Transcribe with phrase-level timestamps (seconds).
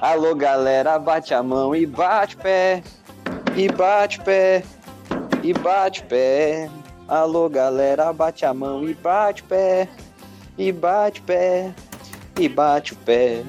[0.00, 2.84] Alô, galera, bate a mão e bate pé.
[3.56, 4.62] E bate pé.
[5.42, 6.70] E bate pé.
[7.08, 9.88] Alô, galera, bate a mão e bate pé.
[10.56, 11.74] E bate pé.
[12.38, 13.42] E bate o pé.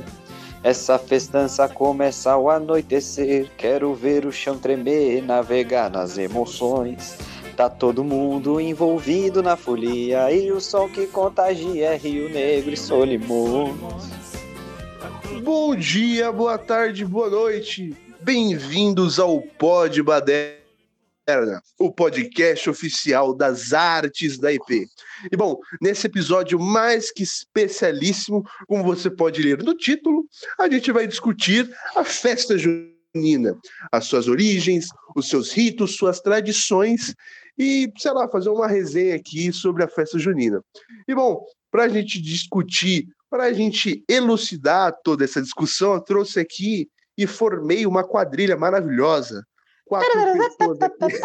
[0.63, 3.51] Essa festança começa ao anoitecer.
[3.55, 7.15] Quero ver o chão tremer, navegar nas emoções.
[7.55, 12.77] Tá todo mundo envolvido na folia e o som que contagia é Rio Negro e
[12.77, 14.18] Solimões.
[15.41, 17.95] Bom dia, boa tarde, boa noite.
[18.21, 24.85] Bem-vindos ao Pod Baderna, o podcast oficial das artes da IP.
[25.31, 30.25] E bom, nesse episódio mais que especialíssimo, como você pode ler no título,
[30.59, 33.57] a gente vai discutir a festa junina,
[33.93, 37.15] as suas origens, os seus ritos, suas tradições
[37.57, 40.61] e, sei lá, fazer uma resenha aqui sobre a festa junina.
[41.07, 46.39] E bom, para a gente discutir, para a gente elucidar toda essa discussão, eu trouxe
[46.39, 49.45] aqui e formei uma quadrilha maravilhosa.
[49.85, 50.09] Quatro
[50.57, 51.15] pessoas aqui.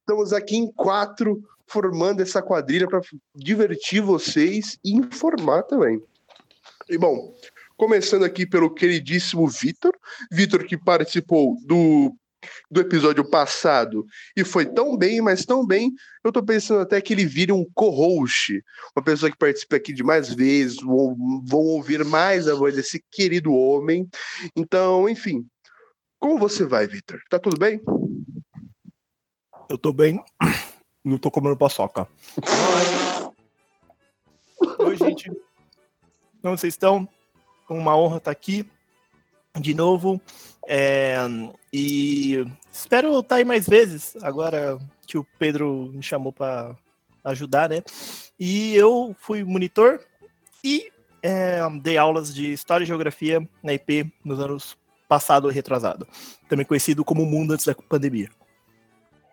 [0.00, 3.00] Estamos aqui em quatro, formando essa quadrilha para
[3.34, 6.02] divertir vocês e informar também.
[6.88, 7.34] E bom,
[7.76, 9.92] começando aqui pelo queridíssimo Vitor,
[10.30, 12.14] Vitor que participou do
[12.70, 14.06] do episódio passado
[14.36, 15.92] e foi tão bem, mas tão bem,
[16.22, 18.62] eu tô pensando até que ele vire um co-host,
[18.96, 23.02] uma pessoa que participe aqui de mais vezes, vão, vão ouvir mais a voz desse
[23.10, 24.08] querido homem.
[24.56, 25.46] Então, enfim,
[26.18, 27.20] como você vai, Vitor?
[27.28, 27.80] Tá tudo bem?
[29.68, 30.22] Eu tô bem,
[31.04, 32.08] não tô comendo paçoca.
[34.78, 35.30] Oi, gente.
[36.40, 37.08] Como vocês estão?
[37.68, 38.68] Uma honra estar aqui
[39.60, 40.20] de novo.
[40.66, 41.16] É,
[41.72, 46.74] e espero estar aí mais vezes, agora que o Pedro me chamou para
[47.24, 47.82] ajudar, né?
[48.38, 50.00] E eu fui monitor
[50.62, 50.90] e
[51.22, 54.76] é, dei aulas de História e Geografia na IP nos anos
[55.08, 56.06] passado e retrasado.
[56.48, 58.30] Também conhecido como Mundo antes da pandemia.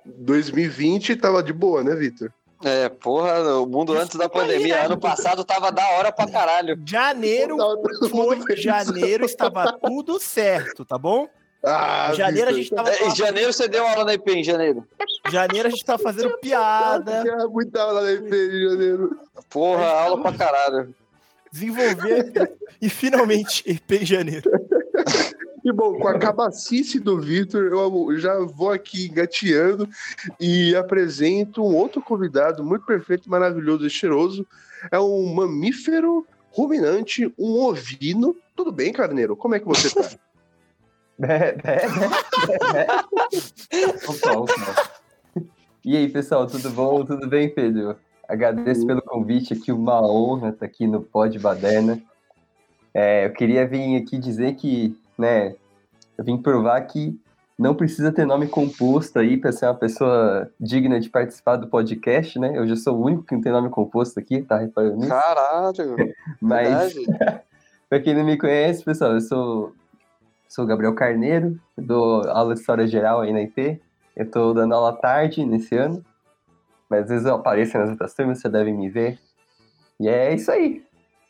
[0.05, 2.33] 2020 tava de boa, né, Vitor?
[2.63, 4.85] É, porra, o mundo antes da pandemia.
[4.85, 6.79] Ano passado tava da hora pra caralho.
[6.85, 7.57] Janeiro
[8.09, 11.27] foi, janeiro estava tudo certo, tá bom?
[11.63, 12.89] Ah, janeiro a gente tava.
[12.89, 14.87] É, em janeiro você deu aula na IP, em janeiro.
[15.29, 17.21] Janeiro a gente tava fazendo piada.
[17.21, 19.19] Tinha muita aula na IP em janeiro.
[19.49, 20.95] Porra, aula pra caralho.
[21.51, 24.49] Desenvolver e finalmente EP em janeiro.
[25.63, 29.87] E bom, com a cabacice do Vitor, eu já vou aqui engateando
[30.39, 34.45] e apresento um outro convidado muito perfeito, maravilhoso e cheiroso.
[34.91, 38.35] É um mamífero ruminante, um ovino.
[38.55, 39.35] Tudo bem, Carneiro?
[39.35, 40.09] Como é que você tá?
[41.23, 41.85] É, é,
[42.79, 42.87] é.
[45.85, 47.05] E aí, pessoal, tudo bom?
[47.05, 47.95] Tudo bem, Pedro?
[48.27, 52.01] Agradeço pelo convite aqui, uma honra estar aqui no Pod Baderna.
[52.93, 55.55] É, eu queria vir aqui dizer que, né,
[56.17, 57.19] eu vim provar que
[57.57, 62.39] não precisa ter nome composto aí para ser uma pessoa digna de participar do podcast,
[62.39, 62.57] né?
[62.57, 65.09] Eu já sou o único que não tem nome composto aqui, tá reparando nisso?
[65.09, 65.95] Caralho!
[66.41, 66.95] Mas,
[67.87, 69.73] para quem não me conhece, pessoal, eu sou
[70.51, 73.79] Sou Gabriel Carneiro, dou aula de História Geral aí na IP.
[74.13, 76.03] Eu estou dando aula tarde nesse ano,
[76.89, 79.17] mas às vezes eu apareço nas outras turmas, você deve me ver.
[79.97, 80.83] E é isso aí.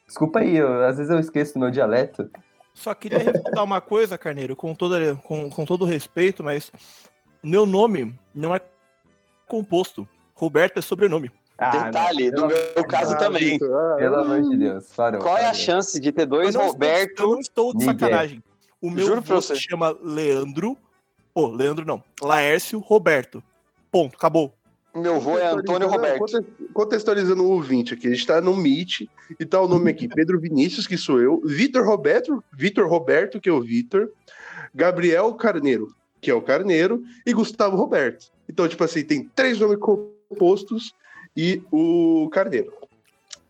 [0.08, 2.32] Desculpa aí, eu, às vezes eu esqueço meu dialeto.
[2.74, 6.72] Só queria responder uma coisa, Carneiro, com todo, com, com todo respeito, mas
[7.44, 8.62] meu nome não é
[9.48, 10.08] composto.
[10.34, 11.32] Roberto é sobrenome.
[11.58, 13.60] Ah, Detalhe, não, no meu caso ah, também.
[13.62, 17.10] Ah, pelo amor de Deus, parou, Qual é a chance de ter dois eu Roberto?
[17.12, 18.44] Estou, eu não estou de sacanagem.
[18.82, 20.76] O meu Juro vô se chama Leandro.
[21.34, 22.04] Pô, oh, Leandro não.
[22.20, 23.44] Laércio Roberto.
[23.92, 24.52] Ponto, acabou.
[24.94, 26.46] Meu vô é Antônio Roberto.
[26.74, 29.08] Contextualizando o ouvinte aqui, a gente tá no Meet
[29.40, 33.50] e tá o nome aqui: Pedro Vinícius, que sou eu, Vitor Roberto, Vitor Roberto, que
[33.50, 34.10] é o Vitor,
[34.76, 38.32] Gabriel Carneiro, que é o Carneiro, e Gustavo Roberto.
[38.50, 40.94] Então, tipo assim, tem três nomes compostos
[41.36, 42.74] e o Carneiro.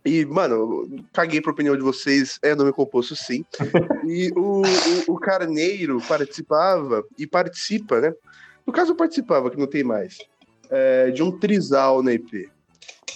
[0.03, 3.45] E, mano, caguei pra opinião de vocês, é nome composto sim.
[4.05, 8.13] E o, o, o, Carneiro participava, e participa, né?
[8.65, 10.17] No caso, participava, que não tem mais,
[10.71, 12.49] é, de um trisal na IP.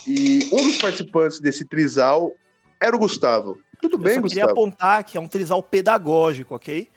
[0.07, 2.31] E um dos participantes desse trisal
[2.79, 3.57] era o Gustavo.
[3.81, 4.29] Tudo bem, Eu Gustavo?
[4.29, 6.89] queria apontar que é um trisal pedagógico, ok?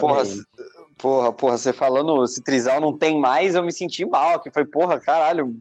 [0.00, 0.24] Porra,
[0.98, 4.64] porra, porra, você falando esse trisal não tem mais, eu me senti mal, que foi,
[4.64, 5.54] porra, caralho,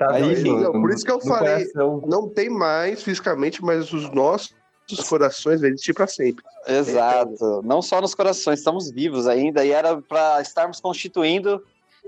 [0.00, 2.02] Tá Aí, não, por isso que eu falei, coração.
[2.06, 4.54] não tem mais fisicamente, mas os nossos
[5.06, 6.42] corações vão existir para sempre.
[6.66, 7.60] Exato.
[7.62, 11.62] Não só nos corações, estamos vivos ainda e era para estarmos constituindo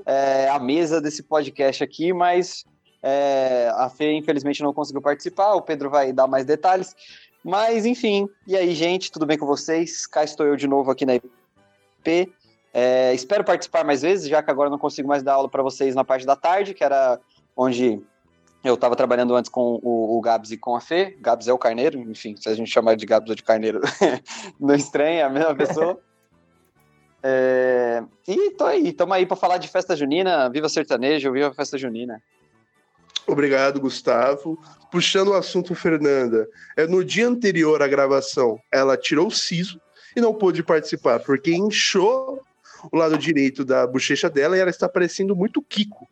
[0.07, 2.65] é, a mesa desse podcast aqui, mas
[3.03, 5.55] é, a Fê infelizmente não conseguiu participar.
[5.55, 6.95] O Pedro vai dar mais detalhes.
[7.45, 8.29] Mas, enfim.
[8.47, 10.07] E aí, gente, tudo bem com vocês?
[10.07, 12.33] Cá estou eu de novo aqui na IP.
[12.73, 15.95] É, espero participar mais vezes, já que agora não consigo mais dar aula para vocês
[15.95, 17.21] na parte da tarde, que era
[17.57, 18.01] onde
[18.65, 21.17] eu estava trabalhando antes com o, o, Gabs e com a Fê.
[21.21, 23.81] Gabs é o Carneiro, enfim, se a gente chamar de Gabs ou de Carneiro,
[24.59, 26.01] não estranha, é a mesma pessoa.
[27.23, 30.49] É, e tô aí, estamos aí para falar de festa junina.
[30.51, 32.21] Viva sertanejo, viva festa junina.
[33.27, 34.59] Obrigado, Gustavo.
[34.91, 39.81] Puxando o assunto, Fernanda, é no dia anterior à gravação, ela tirou o siso
[40.15, 42.43] e não pôde participar, porque inchou
[42.91, 46.07] o lado direito da bochecha dela e ela está parecendo muito Kiko.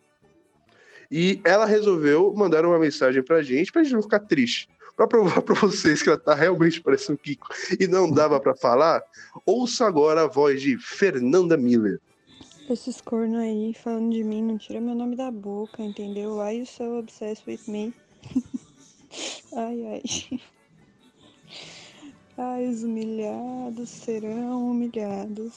[1.10, 4.68] E ela resolveu mandar uma mensagem pra gente, pra gente não ficar triste.
[5.00, 7.48] Pra provar pra vocês que ela tá realmente parecendo Kiko
[7.80, 9.02] e não dava para falar,
[9.46, 11.98] ouça agora a voz de Fernanda Miller.
[12.68, 16.36] Esses cornos aí falando de mim, não tira meu nome da boca, entendeu?
[16.36, 17.94] Why you so obsessed with me?
[19.56, 20.40] ai, ai.
[22.36, 25.54] Ai, os humilhados serão humilhados.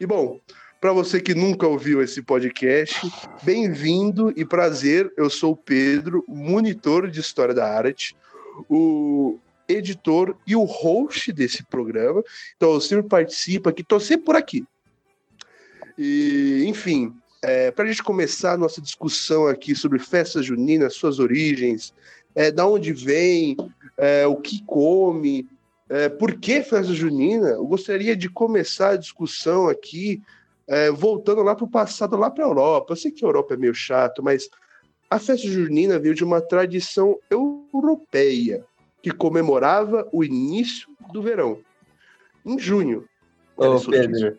[0.00, 0.40] E bom,
[0.80, 3.08] para você que nunca ouviu esse podcast,
[3.44, 5.12] bem-vindo e prazer.
[5.16, 8.16] Eu sou o Pedro, monitor de História da Arte,
[8.68, 9.38] o
[9.68, 12.22] editor e o host desse programa.
[12.56, 14.64] Então eu sempre participo aqui, tô sempre por aqui.
[15.96, 21.18] E, enfim, é, para a gente começar a nossa discussão aqui sobre festas juninas, suas
[21.18, 21.92] origens,
[22.34, 23.56] é, da onde vem,
[23.96, 25.46] é, o que come,
[25.88, 30.22] é, por que festa junina, eu gostaria de começar a discussão aqui,
[30.66, 32.92] é, voltando lá para o passado, lá para a Europa.
[32.92, 34.48] Eu sei que a Europa é meio chato, mas
[35.12, 38.64] a festa junina veio de uma tradição europeia
[39.02, 41.58] que comemorava o início do verão,
[42.46, 43.04] em junho.
[43.54, 44.38] Ô, Pedro,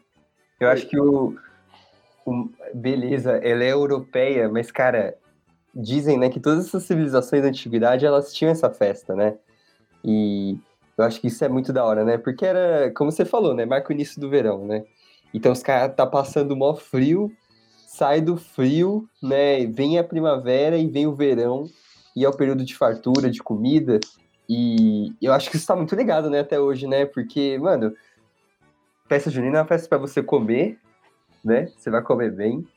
[0.59, 1.35] eu acho que o,
[2.25, 5.15] o, Beleza, ela é europeia, mas, cara,
[5.75, 9.37] dizem né, que todas essas civilizações da antiguidade elas tinham essa festa, né?
[10.03, 10.57] E
[10.97, 12.17] eu acho que isso é muito da hora, né?
[12.17, 13.63] Porque era, como você falou, né?
[13.63, 14.83] Marca o início do verão, né?
[15.31, 17.31] Então os caras tá passando mó frio,
[17.93, 19.67] sai do frio, né?
[19.67, 21.69] Vem a primavera e vem o verão,
[22.15, 23.99] e é o período de fartura, de comida.
[24.49, 27.05] E eu acho que isso tá muito ligado, né, até hoje, né?
[27.05, 27.93] Porque, mano,
[29.07, 30.79] festa junina é uma festa para você comer,
[31.45, 31.69] né?
[31.77, 32.67] Você vai comer bem.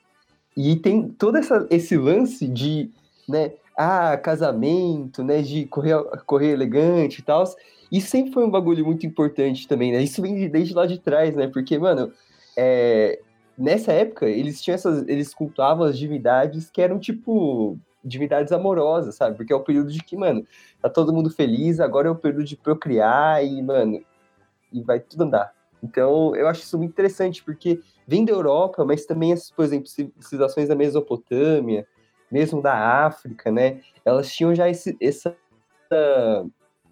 [0.54, 2.90] E tem todo essa, esse lance de,
[3.26, 3.52] né?
[3.74, 5.40] Ah, casamento, né?
[5.40, 5.96] De correr,
[6.26, 7.42] correr elegante e tal.
[7.90, 10.02] Isso sempre foi um bagulho muito importante também, né?
[10.02, 11.46] Isso vem desde lá de trás, né?
[11.46, 12.12] Porque, mano,
[12.54, 13.18] é,
[13.58, 15.06] nessa época, eles tinham essas.
[15.08, 19.37] Eles cultuavam as divindades que eram, tipo, divindades amorosas, sabe?
[19.37, 20.47] Porque é o período de que, mano,
[20.81, 24.00] tá todo mundo feliz, agora é o período de procriar e, mano,
[24.73, 25.53] e vai tudo andar.
[25.82, 30.69] Então, eu acho isso muito interessante, porque vem da Europa, mas também, por exemplo, civilizações
[30.69, 31.87] da Mesopotâmia,
[32.31, 33.81] mesmo da África, né?
[34.05, 35.37] Elas tinham já esse, essa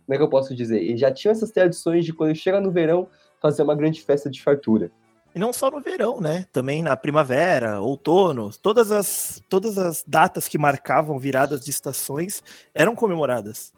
[0.04, 0.82] como é que eu posso dizer?
[0.82, 3.08] Eles já tinham essas tradições de quando chega no verão
[3.40, 4.90] fazer uma grande festa de fartura.
[5.34, 6.46] E não só no verão, né?
[6.52, 12.42] Também na primavera, outono, todas as, todas as datas que marcavam viradas de estações
[12.72, 13.72] eram comemoradas.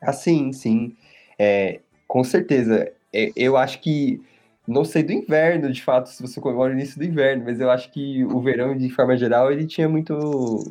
[0.00, 0.96] Ah, sim, sim.
[1.38, 2.90] É, com certeza.
[3.12, 4.22] É, eu acho que.
[4.66, 7.70] Não sei do inverno, de fato, se você comemora o início do inverno, mas eu
[7.70, 10.62] acho que o verão, de forma geral, ele tinha muito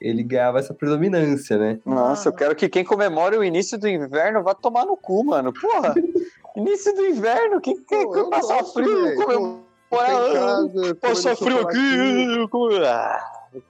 [0.00, 1.78] ele ganhava essa predominância, né?
[1.84, 5.52] Nossa, eu quero que quem comemore o início do inverno vá tomar no cu, mano.
[5.52, 5.94] Porra,
[6.56, 9.70] início do inverno, quem quer que passar frio, comemorar?
[11.00, 12.48] Passar frio aqui,
[12.86, 13.20] ah,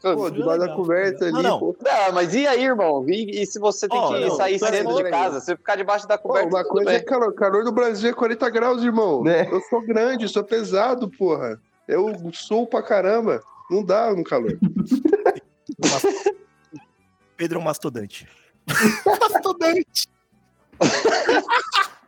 [0.02, 1.32] Pô, debaixo da coberta ali.
[1.32, 1.76] Não, não.
[1.82, 3.08] Não, mas e aí, irmão?
[3.08, 5.40] E, e se você tem oh, que não, sair cedo de casa?
[5.40, 6.50] Você ficar debaixo da coberta.
[6.50, 6.98] Pô, uma coisa bem.
[6.98, 7.32] é calor.
[7.32, 9.24] Calor do Brasil é 40 graus, irmão.
[9.24, 9.48] Né?
[9.50, 11.58] Eu sou grande, sou pesado, porra.
[11.88, 13.42] Eu sou pra caramba.
[13.70, 14.58] Não dá no calor.
[17.38, 18.28] Pedro é um mastodante.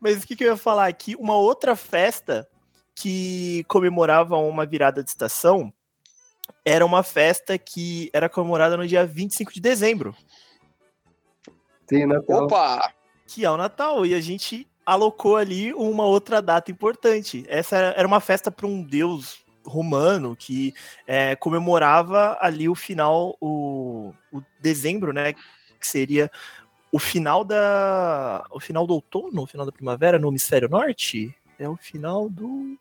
[0.00, 1.16] Mas o que, que eu ia falar aqui?
[1.16, 2.48] Uma outra festa
[2.94, 5.72] que comemorava uma virada de estação
[6.64, 10.14] era uma festa que era comemorada no dia 25 de dezembro.
[11.88, 12.44] Sim, Natal.
[12.44, 12.92] Opa!
[13.26, 14.04] Que é o Natal.
[14.04, 17.44] E a gente alocou ali uma outra data importante.
[17.48, 20.74] Essa era uma festa para um deus romano que
[21.06, 25.32] é, comemorava ali o final, o, o dezembro, né?
[25.32, 26.30] Que seria
[26.92, 28.44] o final da.
[28.50, 31.34] O final do outono, o final da primavera no hemisfério norte?
[31.58, 32.78] É o final do.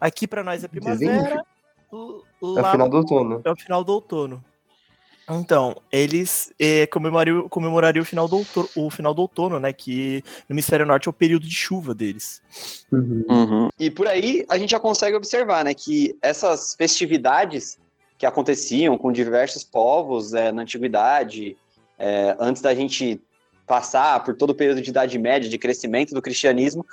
[0.00, 1.44] Aqui para nós é primavera.
[1.92, 2.22] O,
[2.56, 3.42] é o final do outono.
[3.44, 4.44] É o final do outono.
[5.28, 9.72] Então, eles é, comemorariam, comemorariam o, final do outono, o final do outono, né?
[9.72, 12.42] Que no hemisfério norte é o período de chuva deles.
[12.90, 13.24] Uhum.
[13.28, 13.68] Uhum.
[13.78, 15.72] E por aí a gente já consegue observar, né?
[15.72, 17.78] Que essas festividades
[18.18, 21.56] que aconteciam com diversos povos é, na antiguidade,
[21.98, 23.20] é, antes da gente
[23.70, 26.84] passar por todo o período de Idade Média, de crescimento do cristianismo,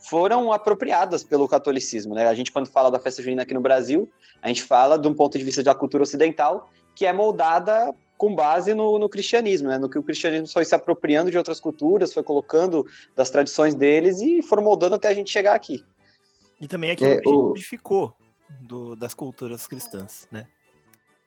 [0.00, 2.12] foram apropriadas pelo catolicismo.
[2.12, 2.26] Né?
[2.26, 4.10] A gente, quando fala da festa junina aqui no Brasil,
[4.42, 8.34] a gente fala de um ponto de vista da cultura ocidental, que é moldada com
[8.34, 9.78] base no, no cristianismo, né?
[9.78, 14.20] no que o cristianismo foi se apropriando de outras culturas, foi colocando das tradições deles
[14.20, 15.84] e foram moldando até a gente chegar aqui.
[16.60, 18.12] E também aquilo É, que o- modificou
[18.60, 20.48] do, das culturas cristãs, né?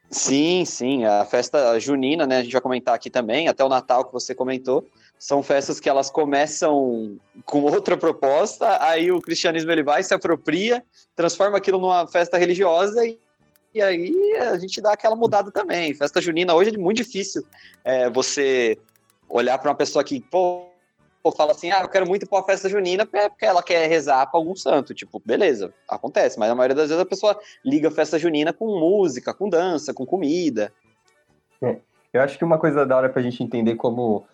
[0.09, 2.37] Sim, sim, a festa junina, né?
[2.37, 5.89] A gente vai comentar aqui também, até o Natal que você comentou, são festas que
[5.89, 10.83] elas começam com outra proposta, aí o cristianismo ele vai, se apropria,
[11.15, 13.17] transforma aquilo numa festa religiosa e,
[13.73, 15.93] e aí a gente dá aquela mudada também.
[15.93, 17.43] Festa junina hoje é muito difícil
[17.83, 18.77] é, você
[19.27, 20.67] olhar para uma pessoa que, pô,
[21.31, 23.87] fala assim, ah, eu quero muito ir pra uma festa junina é porque ela quer
[23.87, 24.93] rezar para algum santo.
[24.93, 28.79] Tipo, beleza, acontece, mas a maioria das vezes a pessoa liga a festa junina com
[28.79, 30.71] música, com dança, com comida.
[32.13, 34.25] Eu acho que uma coisa da hora pra gente entender como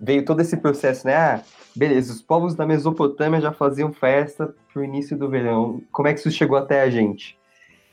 [0.00, 1.14] veio todo esse processo, né?
[1.14, 1.42] Ah,
[1.74, 5.82] beleza, os povos da Mesopotâmia já faziam festa pro início do verão.
[5.92, 7.38] Como é que isso chegou até a gente?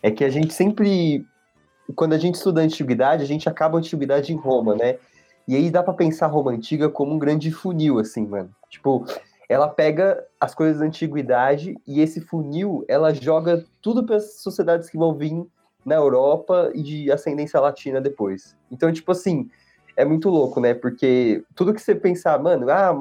[0.01, 1.25] É que a gente sempre,
[1.95, 4.97] quando a gente estuda a antiguidade, a gente acaba a antiguidade em Roma, né?
[5.47, 8.49] E aí dá pra pensar a Roma antiga como um grande funil, assim, mano.
[8.69, 9.05] Tipo,
[9.49, 14.89] ela pega as coisas da antiguidade e esse funil, ela joga tudo para as sociedades
[14.89, 15.45] que vão vir
[15.85, 18.55] na Europa e de ascendência latina depois.
[18.71, 19.49] Então, tipo assim,
[19.95, 20.73] é muito louco, né?
[20.73, 22.97] Porque tudo que você pensar, mano, ah,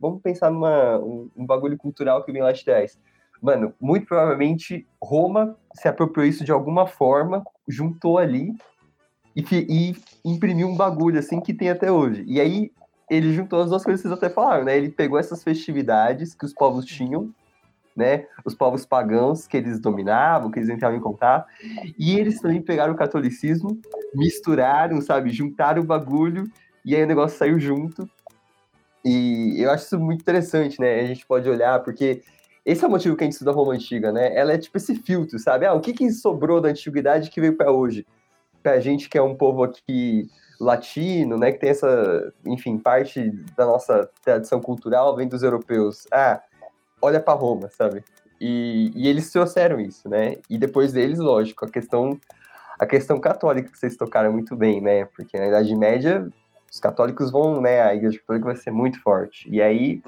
[0.00, 2.98] vamos pensar numa um, um bagulho cultural que vem lá de trás.
[3.40, 8.54] Mano, muito provavelmente Roma se apropriou isso de alguma forma, juntou ali
[9.34, 12.24] e, e imprimiu um bagulho assim que tem até hoje.
[12.26, 12.70] E aí
[13.10, 14.76] ele juntou as duas coisas que vocês até falaram, né?
[14.76, 17.30] Ele pegou essas festividades que os povos tinham,
[17.96, 18.26] né?
[18.44, 21.46] Os povos pagãos que eles dominavam, que eles entravam em contato,
[21.98, 23.78] e eles também pegaram o catolicismo,
[24.14, 25.30] misturaram, sabe?
[25.30, 26.50] Juntaram o bagulho
[26.84, 28.08] e aí o negócio saiu junto.
[29.04, 31.00] E eu acho isso muito interessante, né?
[31.00, 32.22] A gente pode olhar, porque
[32.64, 34.34] esse é o motivo que a gente estuda Roma Antiga, né?
[34.34, 35.66] Ela é tipo esse filtro, sabe?
[35.66, 38.06] Ah, o que, que sobrou da antiguidade que veio para hoje?
[38.62, 41.52] Pra gente que é um povo aqui latino, né?
[41.52, 46.06] Que tem essa, enfim, parte da nossa tradição cultural vem dos europeus.
[46.12, 46.40] Ah,
[47.00, 48.04] olha para Roma, sabe?
[48.40, 50.36] E, e eles trouxeram isso, né?
[50.48, 52.18] E depois deles, lógico, a questão
[52.78, 55.04] a questão católica que vocês tocaram muito bem, né?
[55.04, 56.28] Porque na Idade Média
[56.70, 57.80] os católicos vão, né?
[57.80, 59.48] A Igreja Católica vai ser muito forte.
[59.48, 60.02] E aí,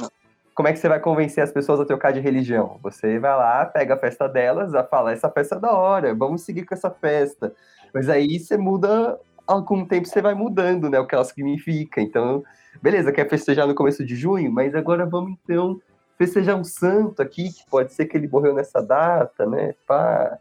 [0.55, 2.79] como é que você vai convencer as pessoas a trocar de religião?
[2.83, 6.43] Você vai lá, pega a festa delas, a fala essa festa é da hora, vamos
[6.43, 7.53] seguir com essa festa.
[7.93, 9.19] Mas aí você muda,
[9.67, 10.99] com o tempo você vai mudando, né?
[11.01, 12.01] O que ela significa.
[12.01, 12.43] Então,
[12.81, 15.81] beleza, quer festejar no começo de junho, mas agora vamos então
[16.17, 19.75] festejar um santo aqui, que pode ser que ele morreu nessa data, né?
[19.87, 20.39] Pá.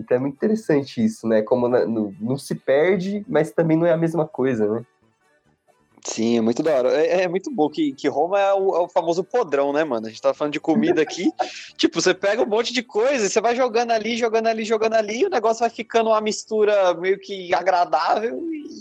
[0.00, 1.42] Então é muito interessante isso, né?
[1.42, 4.84] Como no- não se perde, mas também não é a mesma coisa, né?
[6.06, 6.92] Sim, é muito da hora.
[6.94, 10.06] É, é muito bom que, que Roma é o, é o famoso podrão, né, mano?
[10.06, 11.32] A gente tava falando de comida aqui.
[11.78, 14.94] tipo, você pega um monte de coisa e você vai jogando ali, jogando ali, jogando
[14.94, 18.38] ali, e o negócio vai ficando uma mistura meio que agradável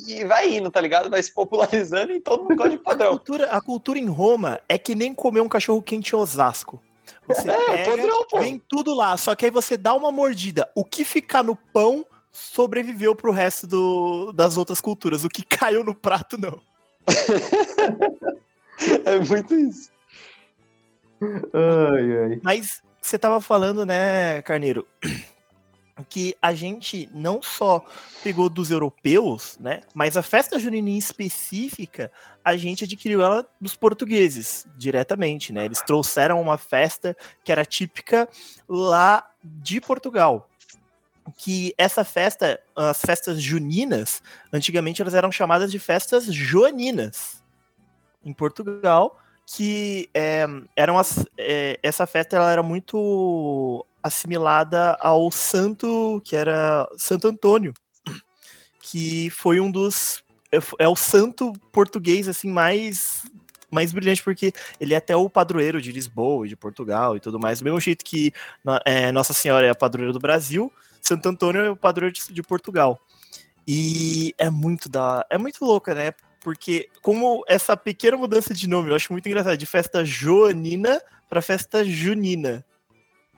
[0.08, 1.10] e, vai indo, tá ligado?
[1.10, 3.10] Vai se popularizando e todo mundo gosta de A podrão.
[3.12, 6.82] cultura, a cultura em Roma é que nem comer um cachorro quente em Osasco.
[7.26, 8.40] Você É, pega, podrão, pô.
[8.40, 10.70] vem tudo lá, só que aí você dá uma mordida.
[10.76, 15.24] O que ficar no pão sobreviveu pro resto do- das outras culturas.
[15.24, 16.60] O que caiu no prato, não.
[19.06, 19.92] É muito isso.
[21.22, 22.42] Ai, ai.
[22.44, 24.88] Mas você tava falando, né, Carneiro,
[26.10, 27.86] que a gente não só
[28.24, 32.12] pegou dos europeus, né, mas a festa junina em específica,
[32.44, 35.66] a gente adquiriu ela dos portugueses, diretamente, né?
[35.66, 38.28] Eles trouxeram uma festa que era típica
[38.68, 40.50] lá de Portugal.
[41.38, 47.42] Que essa festa, as festas juninas, antigamente elas eram chamadas de festas joaninas
[48.26, 56.22] em Portugal, que é, eram as, é, essa festa ela era muito assimilada ao santo
[56.26, 57.74] que era Santo Antônio,
[58.82, 63.24] que foi um dos é, é o santo português assim mais
[63.72, 67.60] mais brilhante porque ele é até o padroeiro de Lisboa de Portugal e tudo mais,
[67.60, 68.32] do mesmo jeito que
[68.86, 70.72] é, Nossa Senhora é a padroeira do Brasil,
[71.04, 73.00] Santo Antônio é o padroeiro de, de Portugal.
[73.68, 76.14] E é muito da, é muito louca, né?
[76.42, 81.42] Porque como essa pequena mudança de nome, eu acho muito engraçado, de festa joanina para
[81.42, 82.66] festa junina.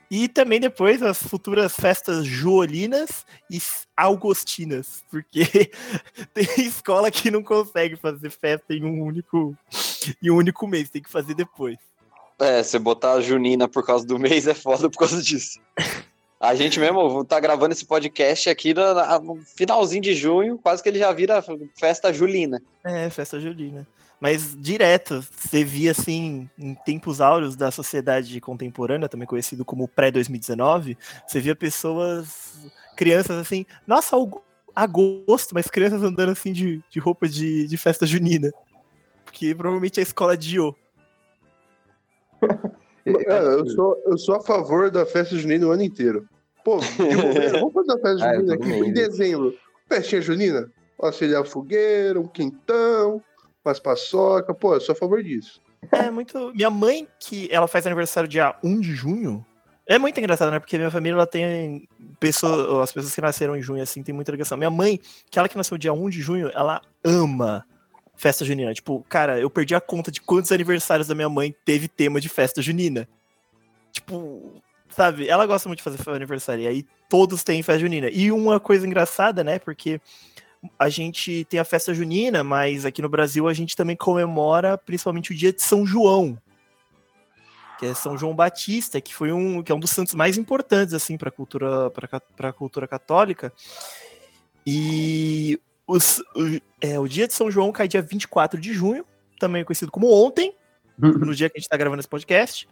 [0.10, 3.60] E também depois as futuras festas joolinas e
[3.98, 5.72] augustinas, porque
[6.34, 9.58] tem escola que não consegue fazer festa em um único
[10.22, 11.78] em um único mês, tem que fazer depois.
[12.40, 15.60] É, você botar a junina por causa do mês é foda por causa disso.
[16.46, 20.90] A gente mesmo tá gravando esse podcast aqui no, no finalzinho de junho, quase que
[20.90, 21.44] ele já vira
[21.76, 22.62] festa julina.
[22.84, 23.88] É, festa julina.
[24.20, 30.98] Mas direto, você via assim, em tempos áureos da sociedade contemporânea, também conhecido como pré-2019,
[31.28, 34.16] você via pessoas, crianças assim, nossa,
[34.76, 38.52] agosto, mas crianças andando assim de, de roupa de, de festa junina.
[39.24, 40.76] Porque provavelmente é a escola de O.
[43.06, 46.28] É, eu, sou, eu sou a favor da festa junina o ano inteiro.
[46.66, 49.56] Pô, vamos fazer a festa ah, junina aqui em dezembro.
[49.88, 50.72] Festinha junina?
[51.00, 53.22] Auxiliar fogueira, um quintão,
[53.64, 54.52] umas paçoca.
[54.52, 55.62] Pô, eu sou a favor disso.
[55.92, 56.52] É muito.
[56.56, 59.46] Minha mãe, que ela faz aniversário dia 1 de junho.
[59.86, 60.58] É muito engraçado, né?
[60.58, 61.88] Porque minha família ela tem
[62.20, 64.58] pessoas, as pessoas que nasceram em junho assim tem muita ligação.
[64.58, 67.64] Minha mãe, que ela que nasceu dia 1 de junho, ela ama
[68.16, 68.74] festa junina.
[68.74, 72.28] Tipo, cara, eu perdi a conta de quantos aniversários da minha mãe teve tema de
[72.28, 73.08] festa junina.
[73.92, 74.64] Tipo,
[74.96, 75.28] sabe?
[75.28, 76.64] Ela gosta muito de fazer aniversário.
[76.64, 78.10] E aí todos têm festa junina.
[78.10, 79.60] E uma coisa engraçada, né?
[79.60, 80.00] Porque
[80.80, 85.32] a gente tem a festa junina, mas aqui no Brasil a gente também comemora principalmente
[85.32, 86.38] o dia de São João,
[87.78, 90.94] que é São João Batista, que foi um que é um dos santos mais importantes
[90.94, 91.92] assim para a cultura
[92.36, 93.54] para cultura católica.
[94.66, 99.06] E os, o, é, o dia de São João cai dia 24 de junho,
[99.40, 100.56] também conhecido como ontem,
[100.98, 102.68] no dia que a gente está gravando esse podcast.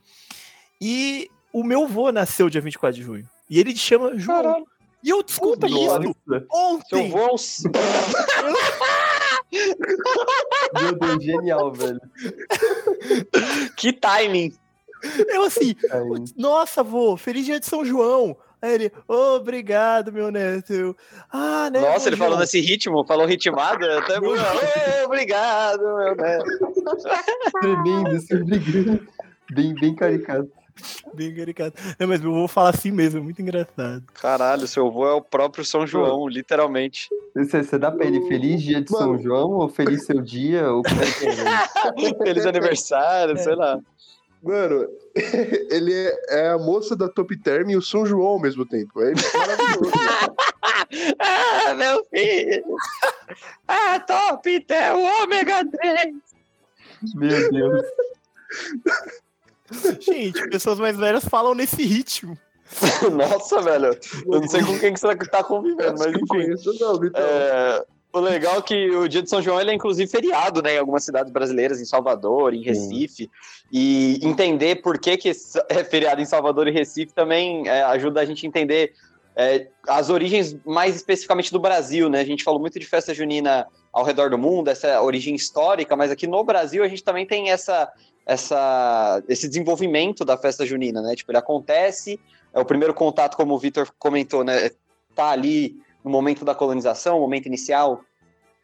[0.81, 3.29] E o meu avô nasceu dia 24 de junho.
[3.49, 4.41] E ele chama João.
[4.41, 4.67] Caralho.
[5.03, 6.15] E eu desculpa isso
[6.51, 7.11] ontem.
[7.11, 7.37] Seu avô...
[10.81, 12.01] Meu Deus, genial, velho.
[13.75, 14.51] Que timing.
[15.27, 15.75] Eu assim,
[16.35, 18.35] nossa, vô, feliz dia de São João.
[18.61, 20.95] Aí ele, obrigado, meu neto.
[21.29, 21.81] Ah, né?
[21.81, 24.17] Nossa, ele falou nesse ritmo, falou ritmado, até
[25.05, 26.45] obrigado, meu neto.
[27.59, 29.07] Tremendo, assim, obrigado.
[29.51, 30.49] Bem, bem caricato.
[31.13, 31.81] Bem caricato.
[31.99, 34.03] Não, mas eu vou falar assim mesmo, é muito engraçado.
[34.13, 37.09] Caralho, seu avô é o próprio São João, Pô, literalmente.
[37.35, 39.05] Você, você dá pra ele feliz dia de Mano.
[39.05, 40.71] São João ou feliz seu dia?
[40.71, 42.25] Ou é é?
[42.25, 43.37] feliz aniversário, é.
[43.37, 43.79] sei lá.
[44.41, 44.87] Mano,
[45.71, 49.01] ele é, é, a moça da Top Term e o São João ao mesmo tempo.
[49.01, 49.91] É maravilhoso.
[51.19, 52.75] ah, meu filho!
[53.67, 56.15] Ah, Top Term, ômega 3!
[57.15, 57.85] Meu Deus.
[59.99, 62.37] Gente, pessoas mais velhas falam nesse ritmo.
[63.11, 63.97] Nossa, velho.
[64.25, 67.11] Eu não sei com quem que você tá convivendo, mas enfim.
[67.15, 70.75] É, o legal é que o dia de São João ele é inclusive feriado, né,
[70.75, 73.29] em algumas cidades brasileiras, em Salvador, em Recife, Sim.
[73.71, 75.31] e entender por que, que
[75.69, 78.93] é feriado em Salvador e Recife também é, ajuda a gente a entender
[79.35, 82.19] é, as origens mais especificamente do Brasil, né?
[82.19, 86.09] A gente falou muito de festa junina ao redor do mundo, essa origem histórica, mas
[86.09, 87.87] aqui no Brasil a gente também tem essa,
[88.25, 91.15] essa, esse desenvolvimento da festa junina, né?
[91.15, 92.19] Tipo, ele acontece,
[92.51, 94.71] é o primeiro contato, como o Vitor comentou, né?
[95.13, 98.01] Tá ali no momento da colonização, momento inicial,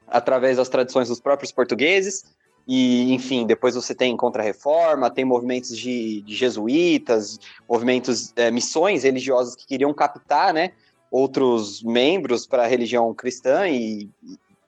[0.07, 2.25] através das tradições dos próprios portugueses.
[2.67, 9.55] E, enfim, depois você tem contra-reforma, tem movimentos de, de jesuítas, movimentos, é, missões religiosas
[9.55, 10.71] que queriam captar, né,
[11.09, 14.07] outros membros para a religião cristã e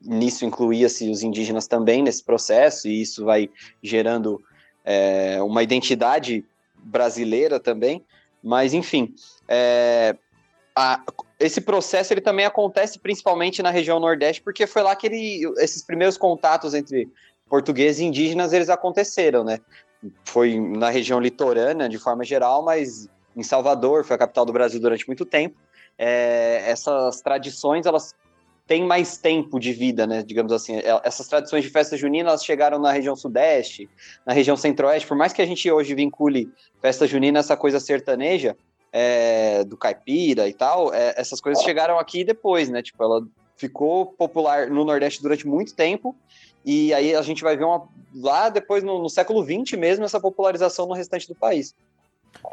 [0.04, 3.50] nisso incluía-se os indígenas também nesse processo e isso vai
[3.82, 4.42] gerando
[4.84, 6.44] é, uma identidade
[6.76, 8.04] brasileira também.
[8.44, 9.14] Mas, enfim,
[9.48, 10.16] é,
[10.76, 11.02] a,
[11.40, 15.84] esse processo ele também acontece principalmente na região Nordeste, porque foi lá que ele, esses
[15.84, 17.08] primeiros contatos entre
[17.50, 19.60] portugueses e indígenas eles aconteceram, né?
[20.26, 24.80] Foi na região litorânea, de forma geral, mas em Salvador, foi a capital do Brasil
[24.80, 25.56] durante muito tempo.
[25.98, 28.16] É, essas tradições, elas
[28.72, 30.24] têm mais tempo de vida, né?
[30.24, 30.78] Digamos assim.
[30.78, 33.90] É, essas tradições de festa junina, elas chegaram na região sudeste,
[34.26, 35.06] na região centro-oeste.
[35.06, 36.50] Por mais que a gente hoje vincule
[36.82, 38.56] festa junina essa coisa sertaneja,
[38.94, 42.82] é, do caipira e tal, é, essas coisas chegaram aqui depois, né?
[42.82, 46.16] Tipo, ela ficou popular no Nordeste durante muito tempo,
[46.64, 50.20] e aí a gente vai ver uma, lá depois, no, no século XX mesmo, essa
[50.20, 51.76] popularização no restante do país.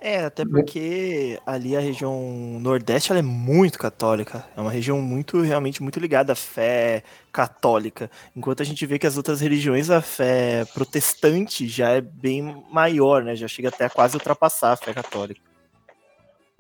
[0.01, 4.45] É, até porque ali a região Nordeste ela é muito católica.
[4.57, 8.11] É uma região muito, realmente, muito ligada à fé católica.
[8.37, 13.25] Enquanto a gente vê que as outras religiões, a fé protestante já é bem maior,
[13.25, 13.35] né?
[13.35, 15.41] Já chega até a quase ultrapassar a fé católica.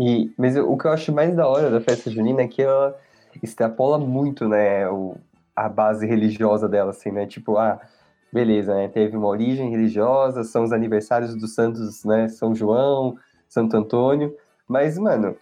[0.01, 2.97] E, mas o que eu acho mais da hora da festa junina é que ela
[3.43, 5.17] extrapola muito, né, o,
[5.55, 7.27] a base religiosa dela, assim, né?
[7.27, 7.81] Tipo, ah,
[8.33, 8.89] beleza, né?
[8.89, 12.29] Teve uma origem religiosa, são os aniversários dos santos, né?
[12.29, 13.17] São João,
[13.49, 14.35] Santo Antônio.
[14.67, 15.37] Mas, mano,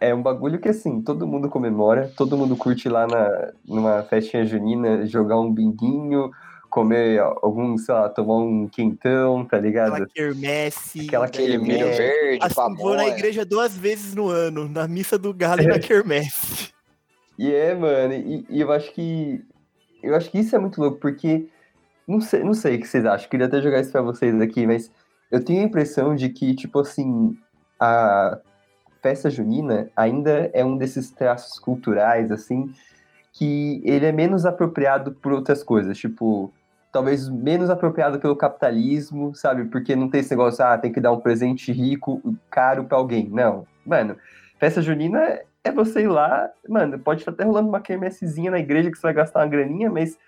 [0.00, 4.44] é um bagulho que, assim, todo mundo comemora, todo mundo curte lá na, numa festinha
[4.44, 6.30] junina jogar um binguinho,
[6.70, 9.92] comer algum, sei lá, tomar um quentão, tá ligado?
[9.92, 11.06] Aquela quermesse.
[11.06, 11.82] Aquela Aquele quermesse.
[11.82, 13.08] milho verde, Assim, vou na pamonha.
[13.08, 16.72] igreja duas vezes no ano, na missa do galo e na quermesse.
[17.38, 19.44] E é, mano, e, e eu acho que.
[20.02, 21.48] Eu acho que isso é muito louco, porque.
[22.06, 24.66] Não sei, não sei o que vocês acham, queria até jogar isso pra vocês aqui,
[24.66, 24.90] mas
[25.30, 27.36] eu tenho a impressão de que, tipo assim,
[27.80, 28.38] a
[29.00, 32.72] festa junina ainda é um desses traços culturais, assim,
[33.32, 36.52] que ele é menos apropriado por outras coisas, tipo,
[36.92, 39.64] talvez menos apropriado pelo capitalismo, sabe?
[39.64, 43.28] Porque não tem esse negócio, ah, tem que dar um presente rico, caro pra alguém.
[43.28, 44.16] Não, mano,
[44.58, 48.90] festa junina é você ir lá, mano, pode estar até rolando uma quermessezinha na igreja
[48.90, 50.18] que você vai gastar uma graninha, mas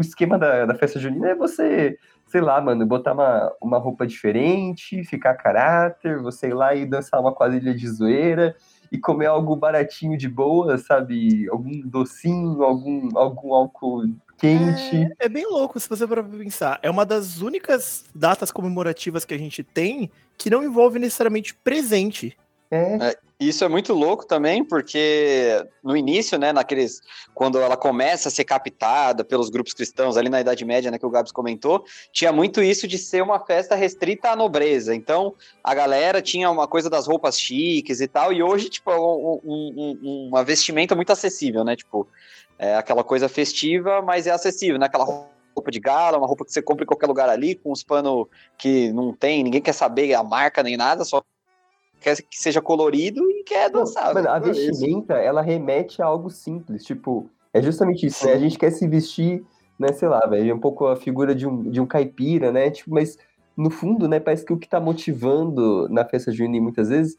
[0.00, 4.06] o esquema da, da festa junina é você, sei lá, mano, botar uma, uma roupa
[4.06, 8.56] diferente, ficar caráter, você ir lá e dançar uma quadrilha de zoeira
[8.90, 11.46] e comer algo baratinho de boa, sabe?
[11.50, 14.04] Algum docinho, algum, algum álcool
[14.38, 14.96] quente.
[15.20, 16.78] É, é bem louco se você pra pensar.
[16.82, 22.34] É uma das únicas datas comemorativas que a gente tem que não envolve necessariamente presente.
[23.02, 27.00] É, Isso é muito louco também, porque no início, né, naqueles.
[27.34, 31.06] Quando ela começa a ser captada pelos grupos cristãos ali na Idade Média, né, que
[31.06, 34.94] o Gabs comentou, tinha muito isso de ser uma festa restrita à nobreza.
[34.94, 39.00] Então, a galera tinha uma coisa das roupas chiques e tal, e hoje, tipo, é
[39.00, 41.74] um- um- um- uma vestimenta muito acessível, né?
[41.74, 42.06] Tipo,
[42.58, 44.84] é aquela coisa festiva, mas é acessível, né?
[44.86, 47.82] Aquela roupa de gala, uma roupa que você compra em qualquer lugar ali, com os
[47.82, 48.26] panos
[48.58, 51.22] que não tem, ninguém quer saber a marca nem nada, só
[52.00, 54.14] quer que seja colorido e quer dançar.
[54.14, 54.54] Mano, a velho.
[54.54, 58.32] vestimenta, ela remete a algo simples, tipo, é justamente isso, né?
[58.32, 59.44] A gente quer se vestir,
[59.78, 62.70] né, sei lá, velho, é um pouco a figura de um, de um caipira, né?
[62.70, 63.18] Tipo, mas
[63.56, 67.18] no fundo, né, parece que o que tá motivando na festa junina muitas vezes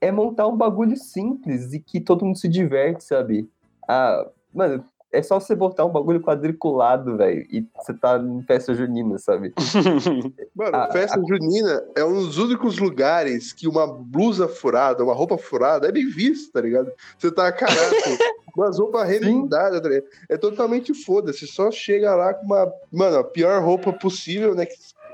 [0.00, 3.48] é montar um bagulho simples e que todo mundo se diverte, sabe?
[3.86, 8.72] Ah, mano, é só você botar um bagulho quadriculado, velho, e você tá em festa
[8.74, 9.52] junina, sabe?
[10.54, 15.36] Mano, A- festa junina é um dos únicos lugares que uma blusa furada, uma roupa
[15.36, 16.92] furada é bem vista, tá ligado?
[17.18, 18.18] Você tá caráter,
[18.56, 20.06] umas roupas remendadas, tá ligado?
[20.28, 21.46] É totalmente foda-se.
[21.46, 24.66] Só chega lá com uma, mano, a pior roupa possível, né?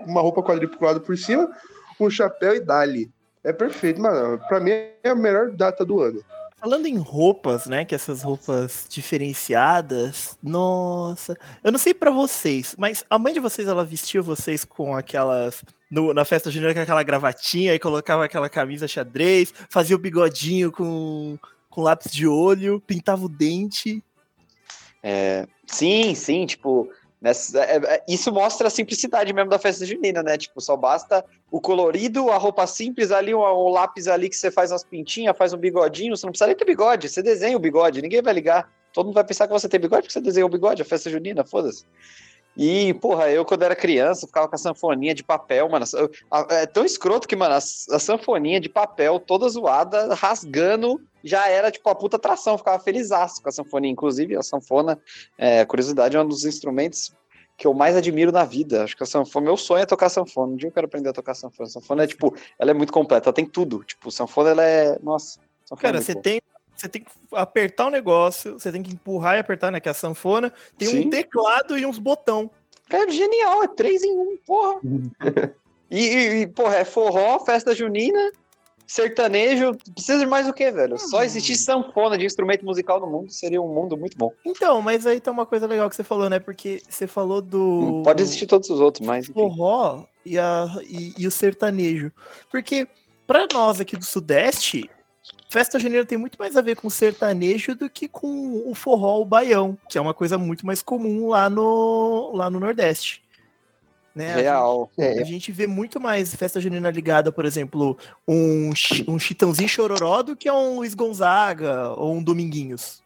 [0.07, 1.51] Uma roupa quadriculada por cima,
[1.99, 3.11] um chapéu e dali.
[3.43, 4.39] É perfeito, mano.
[4.49, 6.21] Pra mim é a melhor data do ano.
[6.59, 7.85] Falando em roupas, né?
[7.85, 11.37] Que essas roupas diferenciadas, nossa.
[11.63, 15.63] Eu não sei pra vocês, mas a mãe de vocês, ela vestia vocês com aquelas.
[15.91, 20.73] no- na festa junina com aquela gravatinha e colocava aquela camisa xadrez, fazia o bigodinho
[20.73, 21.39] com,
[21.71, 24.03] com lápis de olho, pintava o dente.
[25.03, 26.89] É, sim, sim, tipo,
[27.21, 30.37] nessa- é- é- isso mostra a simplicidade mesmo da festa junina, né?
[30.37, 34.71] Tipo, só basta o colorido, a roupa simples ali, o lápis ali que você faz
[34.71, 38.03] umas pintinhas, faz um bigodinho, você não precisa nem ter bigode, você desenha o bigode,
[38.03, 38.71] ninguém vai ligar.
[38.93, 41.11] Todo mundo vai pensar que você tem bigode porque você desenhou o bigode, a festa
[41.11, 41.85] junina, foda-se.
[42.57, 45.85] E, porra, eu quando era criança, ficava com a sanfoninha de papel, mano.
[46.49, 51.71] É tão escroto que, mano, a, a sanfoninha de papel toda zoada, rasgando, já era,
[51.71, 52.57] tipo, a puta atração.
[52.57, 53.93] Ficava felizaço com a sanfoninha.
[53.93, 54.99] Inclusive, a sanfona,
[55.37, 57.13] é, curiosidade, é um dos instrumentos
[57.59, 58.85] que eu mais admiro na vida.
[58.85, 60.53] Acho que a sanfona, meu sonho é tocar sanfona.
[60.53, 61.67] Um dia eu quero aprender a tocar sanfona.
[61.67, 63.85] A sanfona é, tipo, ela é muito completa, ela tem tudo.
[63.85, 65.41] Tipo, sanfona, ela é, nossa.
[65.71, 66.23] é Cara, muito você boa.
[66.23, 66.41] tem,
[66.77, 69.81] você tem que apertar o negócio, você tem que empurrar e apertar, né?
[69.81, 70.53] Que é a sanfona.
[70.77, 71.07] Tem Sim.
[71.07, 72.51] um teclado e uns botão.
[72.91, 74.81] É genial, é três em um, porra.
[75.89, 78.33] E, e, e, porra, é forró, festa junina,
[78.87, 80.99] sertanejo, precisa de mais o que, velho?
[80.99, 84.33] Só existir sanfona de instrumento musical no mundo seria um mundo muito bom.
[84.45, 86.39] Então, mas aí tem uma coisa legal que você falou, né?
[86.39, 88.03] Porque você falou do.
[88.05, 89.35] Pode existir todos os outros, mas enfim.
[89.35, 92.13] forró e, a, e, e o sertanejo.
[92.51, 92.87] Porque,
[93.27, 94.91] pra nós aqui do Sudeste,
[95.49, 99.21] festa junina tem muito mais a ver com o sertanejo do que com o forró,
[99.21, 103.23] o baião, que é uma coisa muito mais comum lá no, lá no Nordeste.
[104.15, 104.33] Né?
[104.33, 104.91] A Real.
[104.97, 108.71] É, A gente vê muito mais festa junina ligada, por exemplo, um,
[109.07, 113.03] um Chitãozinho Chororó do que um Luiz Gonzaga ou um Dominguinhos.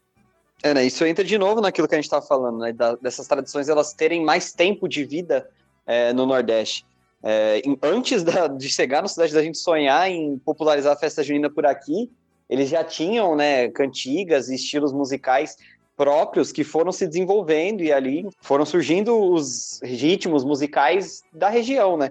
[0.63, 0.85] É, né?
[0.85, 2.73] Isso entra de novo naquilo que a gente estava falando, né?
[2.73, 5.49] da- dessas tradições elas terem mais tempo de vida
[5.87, 6.87] é, no Nordeste.
[7.23, 11.25] É, em- antes da- de chegar no cidade da gente sonhar em popularizar a festa
[11.25, 12.09] junina por aqui,
[12.51, 15.57] eles já tinham né, cantigas e estilos musicais
[15.97, 22.11] próprios que foram se desenvolvendo e ali foram surgindo os ritmos musicais da região, né?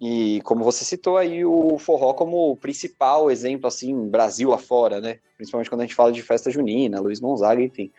[0.00, 5.18] E como você citou aí o forró como o principal exemplo assim, Brasil afora, né?
[5.36, 7.90] Principalmente quando a gente fala de festa junina, Luiz Gonzaga, enfim,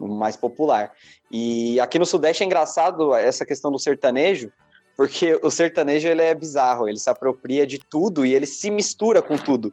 [0.00, 0.92] o mais popular.
[1.30, 4.50] E aqui no Sudeste é engraçado essa questão do sertanejo,
[4.96, 9.20] porque o sertanejo ele é bizarro, ele se apropria de tudo e ele se mistura
[9.20, 9.72] com tudo.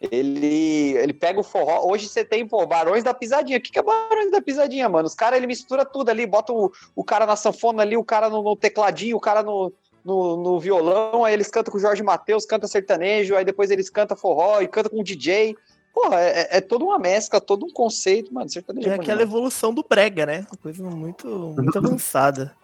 [0.00, 1.90] Ele, ele pega o forró.
[1.90, 3.58] Hoje você tem, pô, Barões da Pisadinha.
[3.58, 5.08] O que, que é Barões da Pisadinha, mano?
[5.08, 8.30] Os caras, ele mistura tudo ali, bota o, o cara na sanfona ali, o cara
[8.30, 9.72] no, no tecladinho, o cara no,
[10.04, 13.90] no, no, violão, aí eles cantam com o Jorge Matheus, canta sertanejo, aí depois eles
[13.90, 15.56] cantam forró e canta com o DJ.
[15.92, 18.48] Porra, é, é toda uma mescla, todo um conceito, mano.
[18.48, 20.46] Sertanejo é, é aquela evolução do brega, né?
[20.48, 22.54] Uma coisa muito, muito avançada.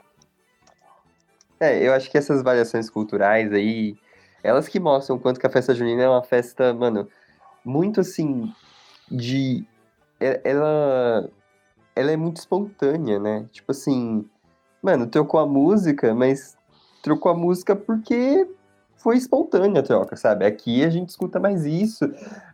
[1.59, 3.97] É, eu acho que essas variações culturais aí,
[4.41, 7.09] elas que mostram o quanto que a festa junina é uma festa, mano,
[7.65, 8.53] muito assim,
[9.11, 9.65] de.
[10.21, 11.31] É, ela.
[11.97, 13.47] Ela é muito espontânea, né?
[13.53, 14.29] Tipo assim,
[14.83, 16.57] mano, trocou a música, mas
[17.03, 18.49] trocou a música porque
[18.97, 20.45] foi espontânea a troca, sabe?
[20.45, 22.05] Aqui a gente escuta mais isso.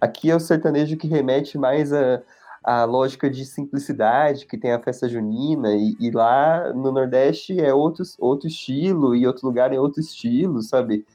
[0.00, 2.20] Aqui é o sertanejo que remete mais a,
[2.62, 7.72] a lógica de simplicidade que tem a festa junina, e, e, lá no Nordeste é
[7.72, 11.06] outro, outro estilo, e outro lugar é outro estilo, sabe?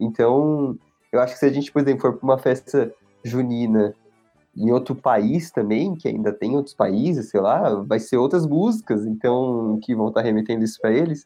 [0.00, 0.76] Então,
[1.12, 2.92] eu acho que se a gente, por exemplo, for para uma festa
[3.24, 3.94] junina
[4.56, 9.06] em outro país também, que ainda tem outros países, sei lá, vai ser outras músicas,
[9.06, 11.24] então, que vão estar tá remetendo isso para eles.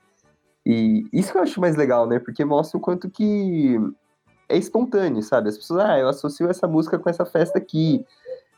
[0.66, 2.18] E isso que eu acho mais legal, né?
[2.18, 3.76] Porque mostra o quanto que
[4.48, 5.48] é espontâneo, sabe?
[5.48, 8.04] As pessoas, ah, eu associo essa música com essa festa aqui.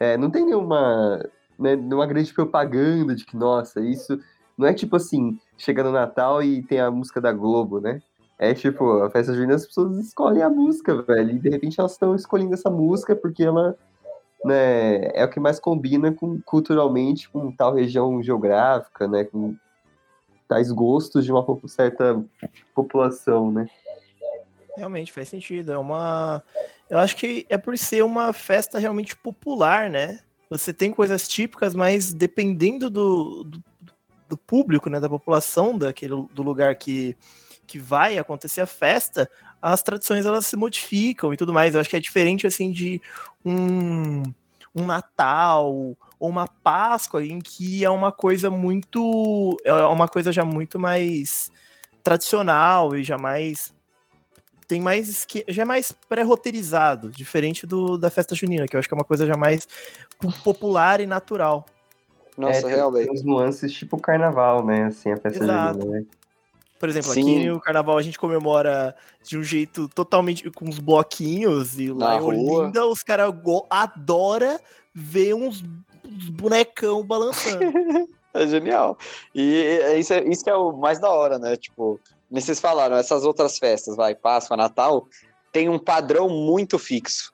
[0.00, 1.18] É, não tem nenhuma,
[1.58, 4.18] né, nenhuma grande propaganda de que, nossa, isso.
[4.58, 8.00] Não é tipo assim, chega no Natal e tem a música da Globo, né?
[8.38, 11.30] É tipo, a festa junina as pessoas escolhem a música, velho.
[11.30, 13.76] E de repente elas estão escolhendo essa música porque ela
[14.44, 19.24] né, é o que mais combina com, culturalmente com tal região geográfica, né?
[19.24, 19.56] Com
[20.46, 22.22] tais gostos de uma certa
[22.74, 23.66] população, né?
[24.76, 25.72] Realmente faz sentido.
[25.72, 26.42] É uma.
[26.90, 30.20] Eu acho que é por ser uma festa realmente popular, né?
[30.50, 33.64] Você tem coisas típicas, mas dependendo do, do,
[34.28, 37.16] do público, né, da população daquele do lugar que,
[37.66, 41.74] que vai acontecer a festa, as tradições elas se modificam e tudo mais.
[41.74, 43.00] Eu acho que é diferente assim de
[43.44, 44.22] um,
[44.74, 45.72] um Natal
[46.18, 51.50] ou uma Páscoa em que é uma coisa muito é uma coisa já muito mais
[52.02, 53.72] tradicional e já mais
[54.66, 58.88] tem mais que já é mais pré-roteirizado, diferente do da festa junina, que eu acho
[58.88, 59.68] que é uma coisa já mais
[60.42, 61.66] popular e natural.
[62.36, 63.06] Nossa, é, realmente.
[63.06, 64.86] Tem uns nuances tipo carnaval, né?
[64.86, 65.80] Assim, a festa Exato.
[65.80, 66.06] junina, né?
[66.84, 67.20] Por exemplo, Sim.
[67.22, 72.08] aqui no carnaval a gente comemora de um jeito totalmente com uns bloquinhos e lá
[72.08, 73.32] Na em Olinda os caras
[73.70, 74.60] adoram
[74.94, 75.64] ver uns,
[76.04, 77.64] uns bonecão balançando.
[78.34, 78.98] é genial.
[79.34, 81.56] E é isso, é isso que é o mais da hora, né?
[81.56, 81.98] Tipo,
[82.30, 85.08] vocês falaram, essas outras festas, vai, Páscoa, Natal,
[85.50, 87.32] tem um padrão muito fixo.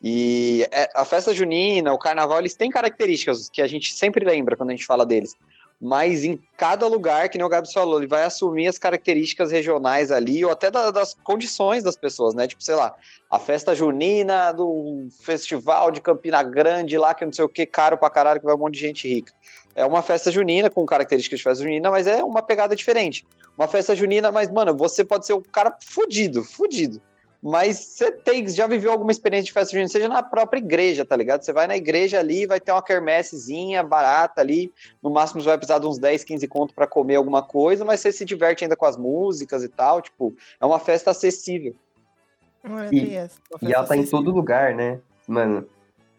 [0.00, 4.56] E é, a festa junina, o carnaval, eles têm características que a gente sempre lembra
[4.56, 5.36] quando a gente fala deles
[5.84, 10.12] mas em cada lugar, que nem o Gabi falou, ele vai assumir as características regionais
[10.12, 12.46] ali, ou até da, das condições das pessoas, né?
[12.46, 12.94] Tipo, sei lá,
[13.28, 17.98] a festa junina do festival de Campina Grande lá, que não sei o que, caro
[17.98, 19.32] pra caralho, que vai um monte de gente rica.
[19.74, 23.26] É uma festa junina com características de festa junina, mas é uma pegada diferente.
[23.58, 27.02] Uma festa junina, mas, mano, você pode ser o cara fudido, fudido.
[27.42, 31.16] Mas você tem, já viveu alguma experiência de festa junina, seja na própria igreja, tá
[31.16, 31.42] ligado?
[31.42, 35.58] Você vai na igreja ali, vai ter uma quermessezinha barata ali, no máximo você vai
[35.58, 38.76] precisar de uns 10, 15 conto para comer alguma coisa, mas você se diverte ainda
[38.76, 41.74] com as músicas e tal, tipo, é uma festa acessível.
[42.62, 43.18] É, e,
[43.62, 45.00] e ela tá em todo lugar, né?
[45.26, 45.66] Mano,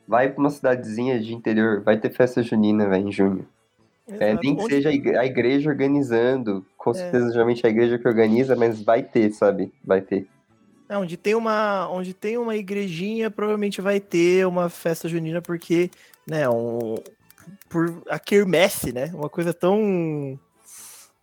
[0.05, 3.47] vai pra uma cidadezinha de interior, vai ter festa junina, velho, em junho.
[4.05, 6.95] É, nem que seja a igreja organizando, com é.
[6.95, 9.71] certeza, geralmente é a igreja que organiza, mas vai ter, sabe?
[9.81, 10.27] Vai ter.
[10.93, 15.89] É, onde tem uma, onde tem uma igrejinha, provavelmente vai ter uma festa junina, porque,
[16.27, 16.95] né, um,
[17.67, 20.39] por a quermesse, né, uma coisa tão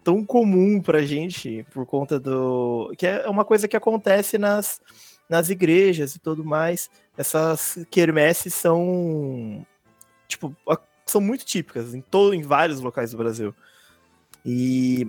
[0.02, 4.80] tão comum pra gente por conta do que é uma coisa que acontece nas
[5.28, 6.90] nas igrejas e tudo mais.
[7.16, 9.64] Essas quermesses são
[10.26, 10.52] tipo
[11.06, 13.54] são muito típicas em todo em vários locais do Brasil.
[14.44, 15.06] E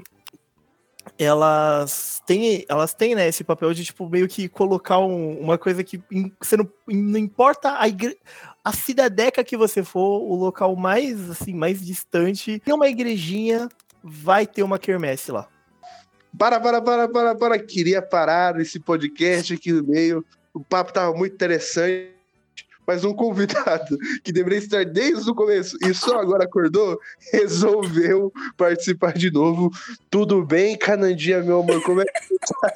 [1.18, 5.84] elas têm, elas têm né, esse papel de tipo meio que colocar um, uma coisa
[5.84, 6.02] que
[6.40, 8.18] você não, não importa a, igre,
[8.64, 13.70] a cidadeca que você for, o local mais assim mais distante, tem uma igrejinha,
[14.04, 15.48] vai ter uma quermesse lá.
[16.38, 20.26] Para, para, para, para, para, queria parar esse podcast aqui no meio.
[20.54, 22.21] O papo tava muito interessante
[22.86, 27.00] mas um convidado que deveria estar desde o começo e só agora acordou,
[27.32, 29.72] resolveu participar de novo.
[30.10, 31.82] Tudo bem, Canandinha, meu amor?
[31.84, 32.74] Como é que tá?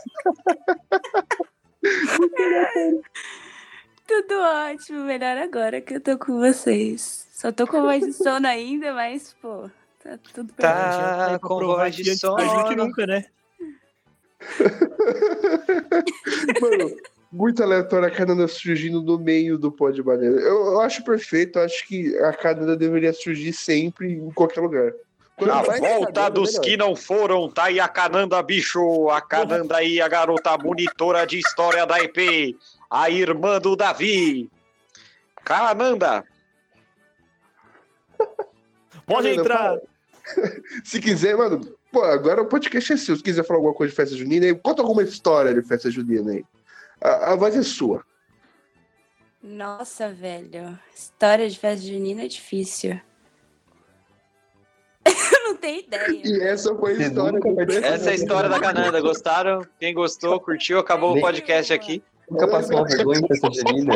[4.08, 7.28] Tudo ótimo, melhor agora que eu tô com vocês.
[7.34, 9.68] Só tô com voz de sono ainda, mas, pô,
[10.04, 10.56] tá tudo bem.
[10.58, 12.76] Tá com voz de sono.
[12.76, 13.26] nunca, né?
[16.62, 16.96] Mano,
[17.36, 20.40] muito aleatório a Cananda surgindo no meio do pó de banana.
[20.40, 24.94] Eu, eu acho perfeito, eu acho que a Cananda deveria surgir sempre em qualquer lugar.
[25.36, 26.64] Quando A volta dos melhor.
[26.64, 29.10] que não foram, tá aí a Cananda, bicho.
[29.10, 32.56] A Cananda aí, a garota monitora de história da EP.
[32.90, 34.50] A irmã do Davi.
[35.44, 36.24] Cananda.
[39.06, 39.78] Pode Cananda, entrar.
[40.86, 41.60] Se quiser, mano,
[41.92, 43.18] pô, agora o podcast é seu.
[43.18, 46.32] Se quiser falar alguma coisa de festa junina, aí, conta alguma história de festa junina
[46.32, 46.46] aí.
[47.02, 48.04] A, a voz é sua.
[49.42, 50.78] Nossa, velho.
[50.96, 53.00] História de festa junina é difícil.
[55.06, 56.22] Eu não tenho ideia.
[56.24, 57.40] E essa foi a história
[57.86, 59.00] Essa é a história da Cananda.
[59.02, 59.62] Gostaram?
[59.80, 62.04] Quem gostou, curtiu, acabou o Nem- podcast aqui.
[62.30, 63.96] Nunca passou uma vergonha em festa junina?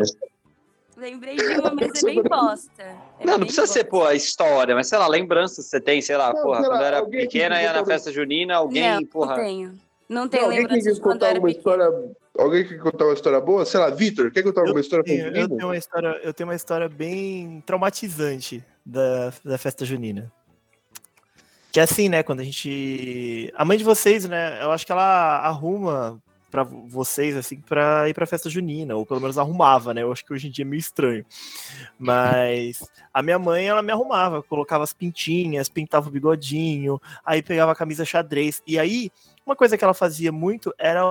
[0.96, 2.84] Lembrei de uma, mas é bem bosta.
[3.20, 3.90] É Não, não precisa ser, bosta.
[3.90, 6.68] pô, a história, mas sei lá, lembranças que você tem, sei lá, Não, porra, sei
[6.70, 9.36] lá, quando eu era alguém que pequena, quis ia na festa junina, alguém, não, porra.
[9.38, 9.70] não tenho.
[10.10, 11.50] Não Não, tenho alguém que lembrança quando eu contar pequena.
[11.52, 12.12] história.
[12.38, 13.66] Alguém quer contar uma história boa?
[13.66, 16.56] Sei lá, Vitor, quer contar alguma história Tenho- eu, tenho uma história, eu tenho uma
[16.56, 20.32] história bem traumatizante da, da festa junina.
[21.72, 22.24] Que é assim, né?
[22.24, 23.52] Quando a gente.
[23.56, 24.64] A mãe de vocês, né?
[24.64, 29.20] Eu acho que ela arruma pra vocês, assim, pra ir pra festa junina, ou pelo
[29.22, 30.02] menos arrumava, né?
[30.02, 31.24] Eu acho que hoje em dia é meio estranho.
[31.98, 32.82] Mas
[33.14, 37.76] a minha mãe, ela me arrumava, colocava as pintinhas, pintava o bigodinho, aí pegava a
[37.76, 38.64] camisa xadrez.
[38.66, 39.12] E aí,
[39.46, 41.04] uma coisa que ela fazia muito era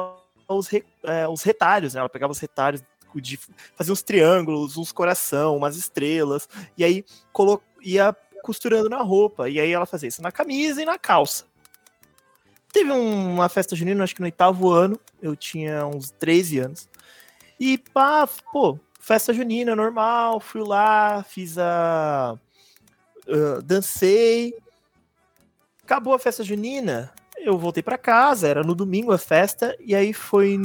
[0.49, 2.01] os, re- é, os retalhos, né?
[2.01, 2.83] Ela pegava os retalhos
[3.17, 3.39] de
[3.75, 7.61] fazia uns triângulos, uns coração, umas estrelas, e aí colo...
[7.83, 9.49] ia costurando na roupa.
[9.49, 11.45] E aí ela fazia isso na camisa e na calça.
[12.73, 16.89] Teve um- uma festa junina, acho que no oitavo ano, eu tinha uns 13 anos.
[17.59, 22.39] E pá, pô, festa junina normal, fui lá, fiz a.
[23.29, 24.55] ah, dancei.
[25.83, 30.13] Acabou a festa junina, eu voltei pra casa, era no domingo a festa, e aí
[30.13, 30.59] foi.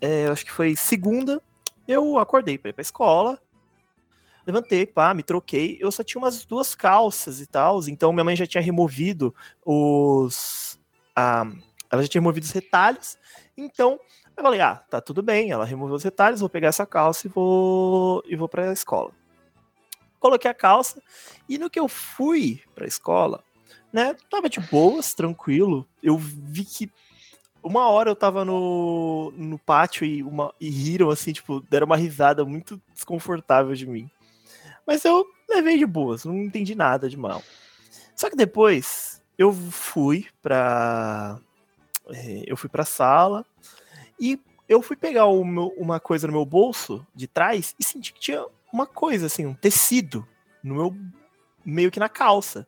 [0.00, 1.42] é, acho que foi segunda,
[1.86, 3.40] eu acordei pra ir pra escola.
[4.46, 5.76] Levantei, pá, me troquei.
[5.80, 7.80] Eu só tinha umas duas calças e tal.
[7.88, 10.78] Então minha mãe já tinha removido os.
[11.14, 11.44] ah,
[11.90, 13.18] ela já tinha removido os retalhos.
[13.56, 14.00] Então
[14.36, 15.50] eu falei, ah, tá tudo bem.
[15.50, 19.12] Ela removeu os retalhos, vou pegar essa calça e vou, e vou pra escola.
[20.18, 21.02] Coloquei a calça.
[21.48, 23.44] E no que eu fui pra escola,
[23.92, 25.86] né, tava de boas, tranquilo.
[26.02, 26.90] Eu vi que
[27.62, 31.96] uma hora eu tava no, no pátio e, uma, e riram, assim, tipo, deram uma
[31.96, 34.08] risada muito desconfortável de mim.
[34.86, 37.42] Mas eu levei de boas, não entendi nada de mal.
[38.16, 41.38] Só que depois eu fui pra.
[42.10, 43.44] eh, Eu fui pra sala
[44.20, 48.20] e eu fui pegar meu- uma coisa no meu bolso de trás e senti que
[48.20, 50.26] tinha uma coisa, assim, um tecido
[50.62, 50.96] no meu.
[51.64, 52.66] meio que na calça.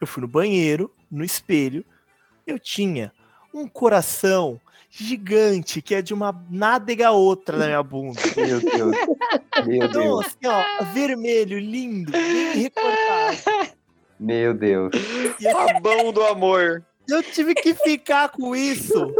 [0.00, 1.84] Eu fui no banheiro, no espelho,
[2.46, 3.12] eu tinha
[3.52, 8.20] um coração gigante que é de uma nádega outra na minha bunda.
[8.36, 8.96] Meu Deus.
[9.66, 10.26] Meu Então, Deus.
[10.26, 13.70] assim, ó, vermelho, lindo, bem recortado.
[14.18, 14.92] Meu Deus.
[15.40, 16.84] E eu, Sabão do amor.
[17.08, 19.14] eu tive que ficar com isso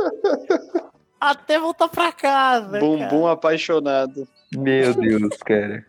[1.20, 2.78] até voltar pra casa.
[2.80, 4.26] Bumbum apaixonado.
[4.54, 5.86] Meu Deus, cara.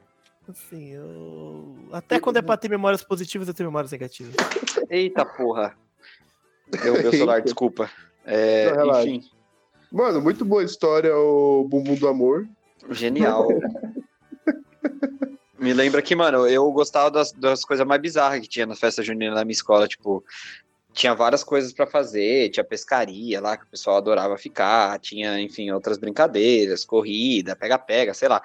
[0.48, 1.76] Assim, eu...
[1.92, 4.34] Até quando é pra ter memórias positivas, eu tenho memórias negativas.
[4.90, 5.76] Eita porra.
[6.84, 7.90] Deu meu celular, desculpa.
[8.26, 9.30] É, Não, enfim,
[9.92, 12.48] Mano, muito boa história, o Bumbum do Amor.
[12.92, 13.48] genial.
[15.60, 19.04] Me lembra que, mano, eu gostava das, das coisas mais bizarras que tinha na festa
[19.04, 20.24] junina na minha escola, tipo,
[20.94, 25.72] tinha várias coisas pra fazer, tinha pescaria lá que o pessoal adorava ficar, tinha, enfim,
[25.72, 28.42] outras brincadeiras, corrida, pega-pega, sei lá.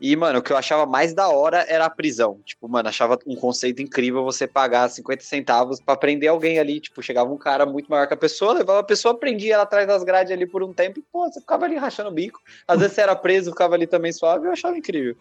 [0.00, 2.40] E, mano, o que eu achava mais da hora era a prisão.
[2.44, 6.80] Tipo, mano, achava um conceito incrível você pagar 50 centavos pra prender alguém ali.
[6.80, 9.86] Tipo, chegava um cara muito maior que a pessoa, levava a pessoa, prendia ela atrás
[9.86, 12.40] das grades ali por um tempo e, pô, você ficava ali rachando o bico.
[12.66, 15.16] Às vezes você era preso, ficava ali também suave, eu achava incrível.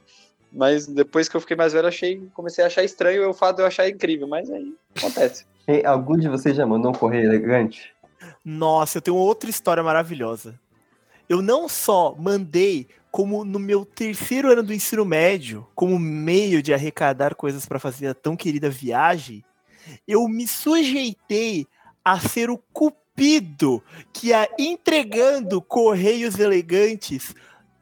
[0.52, 3.62] Mas depois que eu fiquei mais velho, achei, comecei a achar estranho o fato de
[3.64, 4.28] eu achar incrível.
[4.28, 5.46] Mas aí acontece.
[5.68, 7.94] Ei, algum de vocês já mandou um correio elegante?
[8.44, 10.60] Nossa, eu tenho outra história maravilhosa.
[11.34, 16.72] Eu não só mandei, como no meu terceiro ano do ensino médio, como meio de
[16.72, 19.44] arrecadar coisas para fazer a tão querida viagem,
[20.08, 21.66] eu me sujeitei
[22.06, 23.82] a ser o cupido
[24.14, 27.34] que ia entregando correios elegantes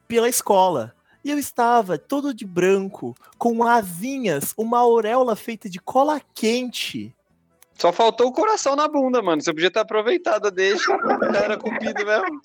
[0.08, 0.94] pela escola.
[1.22, 7.14] E eu estava todo de branco, com asinhas, uma auréola feita de cola quente.
[7.74, 9.42] Só faltou o coração na bunda, mano.
[9.42, 10.90] Você podia ter aproveitado, deixa.
[11.34, 12.40] Era cupido mesmo.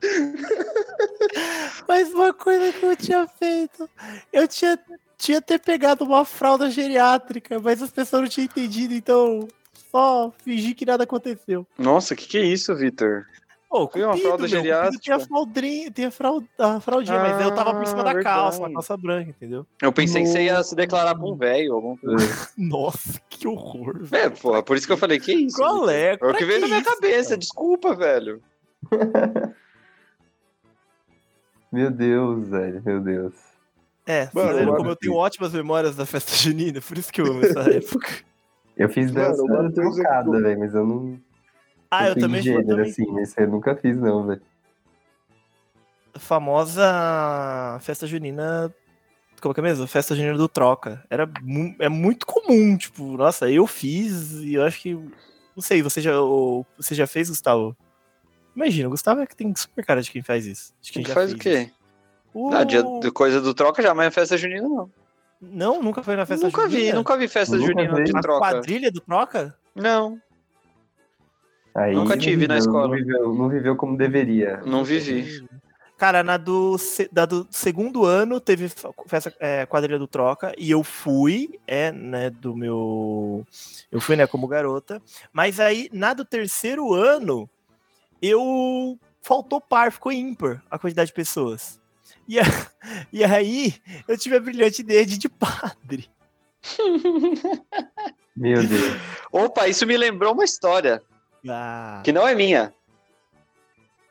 [1.88, 3.88] Mas uma coisa que eu tinha feito,
[4.32, 4.78] eu tinha,
[5.18, 9.48] tinha ter pegado uma fralda geriátrica, mas as pessoas não tinham entendido, então
[9.90, 11.66] só fingi que nada aconteceu.
[11.78, 13.26] Nossa, o que, que é isso, Vitor?
[13.68, 14.92] Pô, Fui uma cupido, fralda meu, geriátrica.
[14.98, 18.04] cupido Tem a fraldrinha, tem a, fralda, a fraldinha, mas eu tava por cima Ah,
[18.04, 18.62] da calça, verdade.
[18.62, 19.66] uma calça branca, entendeu?
[19.82, 21.74] Eu pensei que você ia se declarar pra um velho.
[21.74, 21.96] Algum...
[22.56, 23.98] Nossa, que horror.
[24.04, 24.24] velho.
[24.26, 25.56] É, pô, por isso que eu falei, que isso?
[25.56, 26.12] Qual é?
[26.20, 27.38] É o que veio na minha isso, cabeça, cara?
[27.38, 28.40] desculpa, velho.
[31.74, 33.34] Meu Deus, velho, meu Deus.
[34.06, 37.26] É, Mano, eu como eu tenho ótimas memórias da festa junina, por isso que eu
[37.26, 38.22] amo essa época.
[38.76, 41.20] Eu fiz Mano, dança que truncada, eu- velho, mas eu não.
[41.90, 44.42] Ah, eu fui também, eu gênero, também assim, mas eu nunca fiz, não, velho.
[46.16, 48.72] famosa festa junina.
[49.40, 49.86] Como é que é mesmo?
[49.88, 51.04] Festa junina do Troca.
[51.10, 54.94] Era mu- é muito comum, tipo, nossa, eu fiz e eu acho que.
[54.94, 56.12] Não sei, você já,
[56.76, 57.76] você já fez, Gustavo?
[58.54, 60.72] Imagina, o Gustavo é que tem super cara de quem faz isso.
[60.80, 61.70] De quem já Faz o quê?
[62.32, 64.90] O- Não, dia de coisa do troca jamais é festa junina, não.
[65.40, 66.94] Não, nunca foi na festa nunca vi, junina?
[66.94, 68.04] nunca vi festa Nunca junina vi.
[68.04, 68.38] de A troca.
[68.40, 69.54] quadrilha do Troca?
[69.74, 70.20] Não,
[71.74, 72.88] Aí, Nunca tive na viveu, escola.
[72.88, 74.58] Não viveu, não viveu como deveria.
[74.64, 75.44] não vivi.
[75.98, 76.76] Cara, na do,
[77.10, 78.68] da do segundo ano teve
[79.06, 83.44] festa é, quadrilha do Troca e eu fui, é, né, do meu.
[83.90, 85.02] Eu fui, né, como garota.
[85.32, 87.48] Mas aí, na do terceiro ano,
[88.22, 88.98] eu.
[89.22, 91.80] Faltou par, ficou ímpar a quantidade de pessoas.
[92.28, 92.42] E, a-
[93.12, 93.74] e aí,
[94.06, 96.10] eu tive a brilhante ideia de de padre.
[98.36, 98.96] Meu Deus.
[99.32, 101.02] Opa, isso me lembrou uma história,
[101.48, 102.02] Ah.
[102.04, 102.74] que não é minha.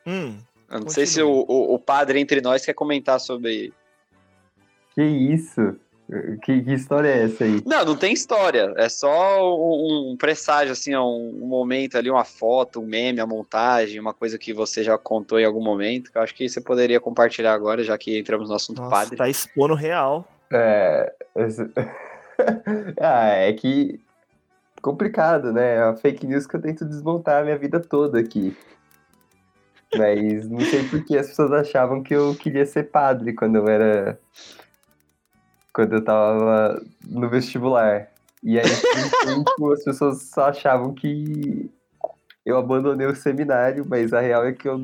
[0.06, 0.38] Hum,
[0.70, 1.44] Eu não sei se Continue.
[1.48, 3.72] o, o, o padre entre nós quer comentar sobre.
[4.94, 5.78] Que isso?
[6.42, 7.62] Que, que história é essa aí?
[7.64, 8.74] Não, não tem história.
[8.76, 13.26] É só um, um presságio, assim, um, um momento ali, uma foto, um meme, a
[13.26, 16.12] montagem, uma coisa que você já contou em algum momento.
[16.12, 19.16] Que eu acho que você poderia compartilhar agora, já que entramos no assunto nossa, padre.
[19.16, 20.28] tá expondo real.
[20.52, 21.12] É.
[23.00, 23.98] ah, é que.
[24.82, 25.76] Complicado, né?
[25.76, 28.54] É uma fake news que eu tento desmontar a minha vida toda aqui.
[29.96, 33.68] Mas não sei por que as pessoas achavam que eu queria ser padre quando eu
[33.68, 34.18] era.
[35.74, 38.08] Quando eu tava no vestibular.
[38.42, 41.70] E aí, por um tempo, as pessoas só achavam que
[42.46, 44.80] eu abandonei o seminário, mas a real é que eu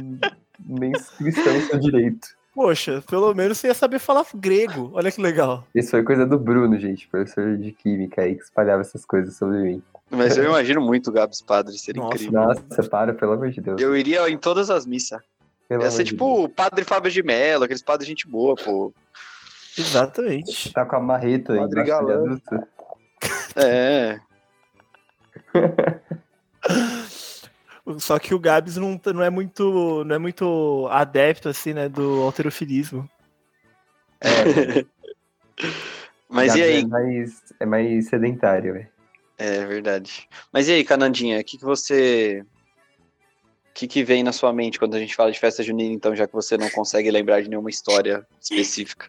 [0.58, 2.28] nem cristão sou direito.
[2.54, 4.90] Poxa, pelo menos você ia saber falar grego.
[4.94, 5.66] Olha que legal.
[5.74, 9.58] Isso foi coisa do Bruno, gente, professor de química aí, que espalhava essas coisas sobre
[9.58, 9.82] mim.
[10.10, 12.40] Mas eu imagino muito o Gabs padre, seria Nossa, incrível.
[12.40, 13.80] Nossa, para, pelo amor de Deus.
[13.80, 15.20] Eu iria em todas as missas.
[15.68, 18.92] Pelo Ia ser tipo o padre Fábio de Mello, aqueles padres gente boa, pô.
[19.80, 20.72] Exatamente.
[20.72, 22.24] Tá com a marreta aí, Padre embaixo de Galã.
[22.24, 22.68] adulto.
[23.56, 24.20] É.
[27.98, 31.88] Só que o Gabs não, tá- não é muito não é muito adepto assim, né,
[31.88, 33.08] do alterofilismo.
[36.28, 36.82] Mas e aí?
[36.82, 38.88] É mais, é mais sedentário, velho.
[39.36, 40.28] É verdade.
[40.52, 42.44] Mas e aí, Canandinha, o que, que você.
[43.70, 46.14] O que, que vem na sua mente quando a gente fala de festa junina, então,
[46.14, 49.08] já que você não consegue lembrar de nenhuma história específica?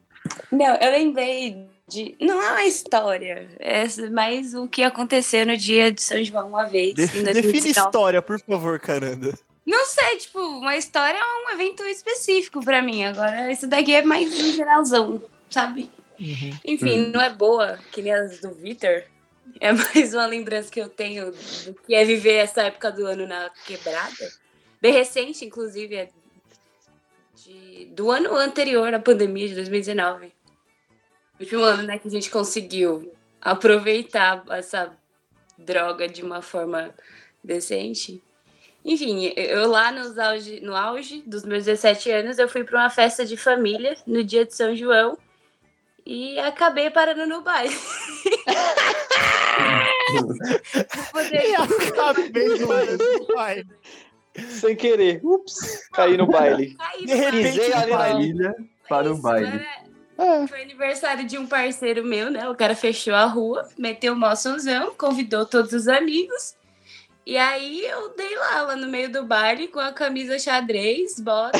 [0.51, 2.15] Não, eu lembrei de.
[2.19, 6.65] Não é uma história, é mais o que aconteceu no dia de São João uma
[6.65, 6.93] vez.
[6.93, 7.69] De- em define 2019.
[7.69, 9.33] história, por favor, caramba.
[9.65, 13.03] Não sei, tipo, uma história é um evento específico pra mim.
[13.03, 15.89] Agora, isso daqui é mais um geralzão, sabe?
[16.65, 17.11] Enfim, Uhum.
[17.11, 19.03] não é boa, que nem as do Vitor.
[19.59, 23.27] É mais uma lembrança que eu tenho do que é viver essa época do ano
[23.27, 24.31] na quebrada.
[24.81, 26.09] Bem recente, inclusive, é
[27.43, 30.31] de- do ano anterior à pandemia de 2019.
[31.39, 33.11] Último ano, né, que a gente conseguiu
[33.41, 34.95] aproveitar essa
[35.57, 36.93] droga de uma forma
[37.43, 38.21] decente.
[38.85, 42.89] Enfim, eu lá nos auge, no auge dos meus 17 anos, eu fui para uma
[42.89, 45.17] festa de família no dia de São João
[46.05, 47.75] e acabei parando no baile.
[51.11, 53.67] Poder- acabei parar no baile.
[54.49, 55.19] Sem querer.
[55.23, 56.75] Ups, caí no baile.
[56.75, 57.97] Caí De repente, ali na.
[57.97, 58.55] Família
[58.87, 59.47] para o baile.
[60.17, 62.47] era- Foi aniversário de um parceiro meu, né?
[62.49, 66.55] O cara fechou a rua, meteu o mó sonzão, convidou todos os amigos.
[67.25, 71.59] E aí eu dei lá, lá no meio do baile, com a camisa xadrez, bota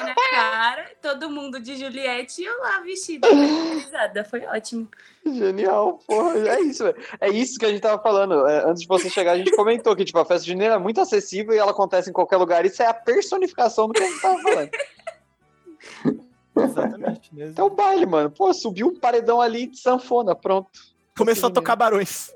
[0.00, 4.24] na cara, todo mundo de Juliette e eu lá vestida, caracterizada.
[4.24, 4.88] Foi ótimo.
[5.24, 6.36] Genial, porra.
[6.48, 6.96] É isso, velho.
[7.20, 8.46] É isso que a gente tava falando.
[8.48, 11.00] É, antes de você chegar, a gente comentou que, tipo, a festa junina é muito
[11.00, 12.66] acessível e ela acontece em qualquer lugar.
[12.66, 14.70] Isso é a personificação do que a gente tava falando.
[16.56, 17.34] Exatamente.
[17.34, 17.52] mesmo.
[17.52, 18.30] Até o baile, mano.
[18.30, 20.68] Pô, subiu um paredão ali de sanfona, pronto.
[21.16, 22.32] Começou a tocar barões.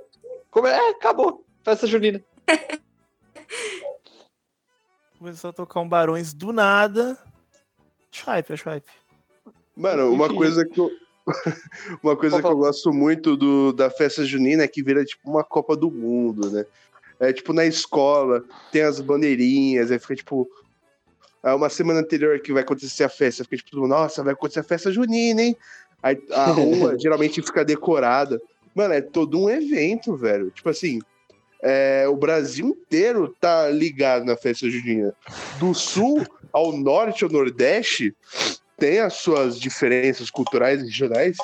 [0.50, 0.76] Como é?
[0.76, 1.44] É, acabou.
[1.64, 2.22] Festa junina.
[5.18, 7.18] Começou a tocar um barões do nada.
[8.11, 8.90] Swipe, é swipe.
[9.76, 10.36] Mano, uma Enfim.
[10.36, 10.90] coisa que eu.
[12.03, 15.44] uma coisa que eu gosto muito do, da festa junina é que vira tipo uma
[15.44, 16.64] Copa do Mundo, né?
[17.20, 18.42] É tipo na escola,
[18.72, 20.48] tem as bandeirinhas, aí fica tipo
[21.42, 24.64] Aí uma semana anterior que vai acontecer a festa, fica tipo, nossa, vai acontecer a
[24.64, 25.57] festa junina, hein?
[26.03, 28.40] Aí a rua geralmente fica decorada.
[28.74, 30.51] Mano, é todo um evento, velho.
[30.51, 31.01] Tipo assim,
[31.62, 35.14] é, o Brasil inteiro tá ligado na festa junina.
[35.58, 38.14] Do sul ao norte ao nordeste,
[38.76, 41.36] tem as suas diferenças culturais e regionais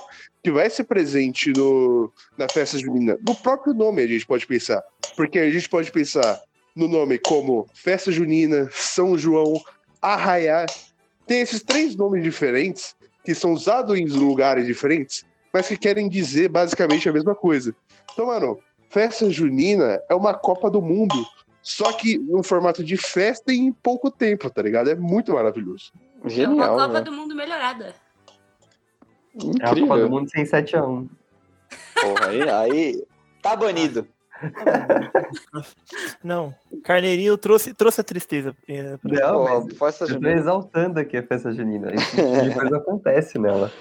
[0.42, 3.18] que vai ser presente no, na festa junina.
[3.26, 4.82] No próprio nome a gente pode pensar.
[5.16, 6.40] Porque a gente pode pensar
[6.74, 9.60] no nome como Festa Junina, São João,
[10.00, 10.66] Arraiá.
[11.26, 12.94] Tem esses três nomes diferentes
[13.24, 17.74] que são usados em lugares diferentes, mas que querem dizer basicamente a mesma coisa.
[18.12, 18.58] Então, mano,
[18.90, 21.14] festa junina é uma Copa do Mundo,
[21.62, 24.90] só que no formato de festa e em pouco tempo, tá ligado?
[24.90, 25.92] É muito maravilhoso.
[26.24, 27.00] É Genial, uma Copa né?
[27.02, 27.94] do Mundo melhorada.
[29.34, 30.08] É a Copa do Incrível.
[30.10, 31.08] Mundo sem 7x1.
[32.00, 33.04] Porra, aí, aí
[33.42, 34.06] tá banido.
[36.22, 38.54] Não, Carneirinho trouxe, trouxe a tristeza.
[38.68, 40.32] é, pra- Não, mas festa eu tô junina.
[40.38, 41.92] exaltando aqui a festa junina.
[41.94, 43.72] Esse tipo de coisa acontece nela.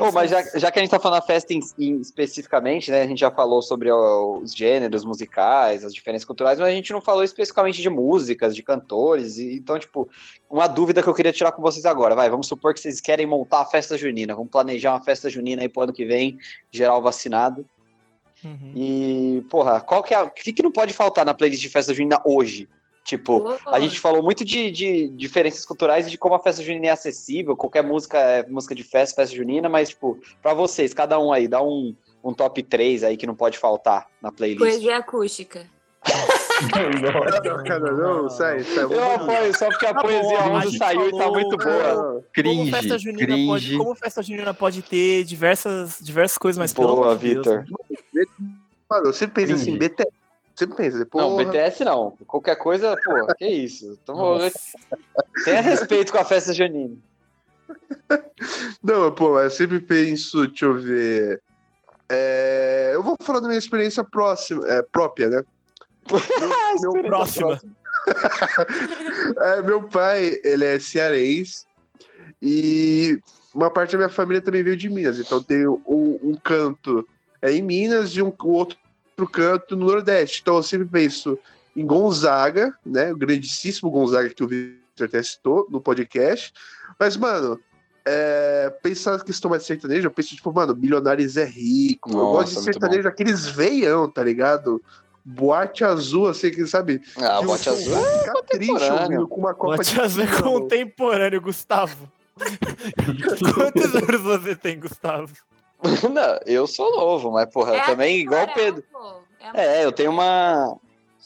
[0.00, 3.02] Ô, mas já, já que a gente tá falando da festa em, em- especificamente, né?
[3.02, 6.92] A gente já falou sobre ó, os gêneros musicais, as diferenças culturais, mas a gente
[6.92, 9.38] não falou especificamente de músicas, de cantores.
[9.38, 10.08] e- então, tipo,
[10.50, 12.14] uma dúvida que eu queria tirar com vocês agora.
[12.14, 14.34] Vai, vamos supor que vocês querem montar a festa junina.
[14.34, 16.38] Vamos planejar uma festa junina aí pro ano que vem,
[16.70, 17.64] geral vacinado.
[18.44, 18.72] Uhum.
[18.74, 20.20] E, porra, qual que é.
[20.22, 22.68] O que, que não pode faltar na playlist de festa junina hoje?
[23.06, 26.86] Tipo, a gente falou muito de, de diferenças culturais e de como a festa junina
[26.86, 31.16] é acessível, qualquer música é música de festa, festa junina, mas, tipo, pra vocês, cada
[31.18, 31.94] um aí, dá um,
[32.24, 34.58] um top 3 aí que não pode faltar na playlist.
[34.58, 35.64] Poesia acústica.
[37.02, 38.84] Não, cara, não, sai, sai.
[38.84, 41.32] Eu apoio, só porque a Tá bom, poesia a 11 gente saiu e tá falou-
[41.34, 41.94] muito boa.
[41.94, 43.78] Como Cringe, festa, junina pode, cringe.
[43.78, 47.64] como festa junina pode ter diversas, diversas coisas, mas pelo Boa, amor de Deus, Vitor.
[48.14, 48.24] né?
[48.90, 49.70] Mano, você pensa Cringe.
[49.70, 50.10] assim, BTS.
[50.56, 51.24] Você pensa, depois.
[51.24, 52.16] Não, BTS não.
[52.26, 53.98] Qualquer coisa, pô, que isso.
[54.02, 54.58] Então, Nossa.
[55.44, 56.96] tenha respeito com a festa junina.
[58.82, 61.42] Não, pô, eu sempre penso, deixa eu ver.
[62.08, 65.44] É, eu vou falar da minha experiência próxima, é, própria, né?
[66.80, 67.60] Meu, meu, Próxima.
[69.40, 71.64] é, meu pai, ele é cearense
[72.40, 73.18] e
[73.52, 75.18] uma parte da minha família também veio de Minas.
[75.18, 77.04] Então tem um, um canto
[77.42, 78.78] é, em Minas e um o outro
[79.24, 80.40] canto no Nordeste.
[80.42, 81.38] Então eu sempre penso
[81.76, 83.12] em Gonzaga, né?
[83.12, 86.52] O grandíssimo Gonzaga que o Victor até citou no podcast.
[86.98, 87.60] Mas, mano,
[88.04, 92.10] é, pensar na questão mais sertaneja, eu penso, tipo, mano, Milionários é rico.
[92.10, 94.82] eu Nossa, gosto de sertanejo, aqueles veião, tá ligado?
[95.24, 97.02] Boate azul, assim, que sabe?
[97.16, 97.96] Ah, você azul.
[97.96, 102.10] Ficar triste ouvindo com uma copa Bote de azul é contemporâneo, Gustavo.
[103.54, 105.32] Quantos anos você tem, Gustavo?
[106.12, 108.84] Não, eu sou novo, mas, porra, É também igual o atemporal, Pedro.
[109.54, 110.76] a É, eu tenho uma.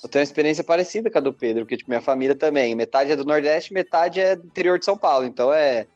[0.03, 2.75] Eu tenho uma experiência parecida com a do Pedro, porque tipo, minha família também.
[2.75, 5.27] Metade é do Nordeste, metade é do interior de São Paulo.
[5.27, 5.87] Então é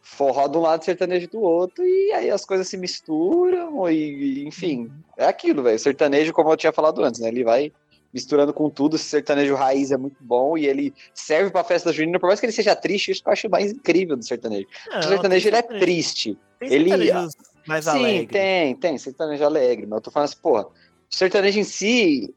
[0.00, 3.94] forró de um lado, sertanejo do outro, e aí as coisas se misturam, e,
[4.42, 5.78] e, enfim, é aquilo, velho.
[5.78, 7.28] Sertanejo, como eu tinha falado antes, né?
[7.28, 7.72] Ele vai
[8.12, 8.96] misturando com tudo.
[8.96, 12.46] Esse sertanejo raiz é muito bom e ele serve pra festa junina, por mais que
[12.46, 14.66] ele seja triste, isso que eu acho mais incrível do sertanejo.
[14.90, 16.38] Não, o sertanejo ele é sertanejo- triste.
[16.60, 17.34] tem ele- sertanejos
[17.66, 18.28] mais Sim, alegres.
[18.28, 22.32] tem, tem, sertanejo alegre, mas eu tô falando assim, porra, o sertanejo em si,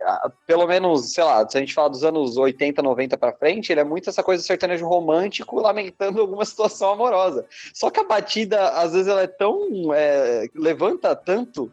[0.45, 3.79] pelo menos, sei lá, se a gente falar dos anos 80, 90 pra frente, ele
[3.79, 7.45] é muito essa coisa do sertanejo romântico lamentando alguma situação amorosa.
[7.73, 9.93] Só que a batida, às vezes, ela é tão.
[9.93, 11.71] é, levanta tanto.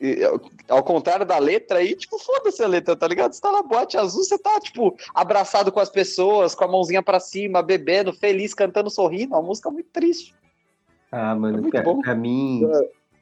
[0.00, 0.20] e,
[0.68, 3.32] ao- contrário da letra aí, tipo, foda-se a letra, tá ligado?
[3.32, 7.02] Você tá na boate azul, você tá, tipo, abraçado com as pessoas, com a mãozinha
[7.02, 9.34] pra cima, bebendo, feliz, cantando, sorrindo.
[9.34, 10.32] Uma música muito triste.
[11.10, 12.62] Ah, É mano, muito pra, pra mim,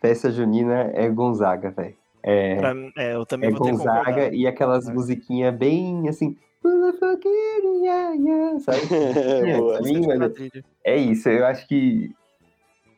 [0.01, 1.95] festa junina é Gonzaga, velho.
[2.23, 4.93] É, Pra é, eu também é vou Gonzaga e aquelas É.
[4.93, 6.37] musiquinhas bem assim.
[8.61, 8.81] Sabe?
[9.61, 9.75] Boa.
[9.75, 10.35] pra mim, Bastante mano.
[10.85, 12.11] É isso, eu acho que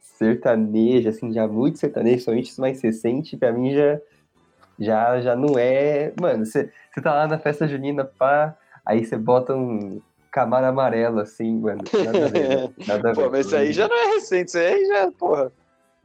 [0.01, 4.01] sertanejo, assim, já muito sertanejo, somente isso mais recente, pra mim já,
[4.79, 6.13] já, já não é.
[6.21, 6.71] Mano, você
[7.03, 11.83] tá lá na festa junina, pá, aí você bota um camaro amarelo, assim, mano.
[12.05, 12.71] Nada a ver, né?
[12.87, 13.25] Nada a ver.
[13.25, 15.53] Pô, mas isso aí já não é recente, isso aí já, porra.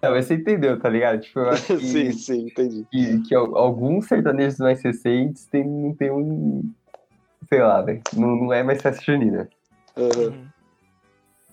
[0.01, 1.21] Não, mas você entendeu, tá ligado?
[1.21, 2.85] Tipo, eu acho que, sim, sim, entendi.
[2.91, 6.63] que, que al- alguns sertanejos mais recentes tem, não tem um.
[7.47, 8.01] Sei lá, velho.
[8.15, 9.47] Não, não é mais festa junina.
[9.95, 10.45] Uhum.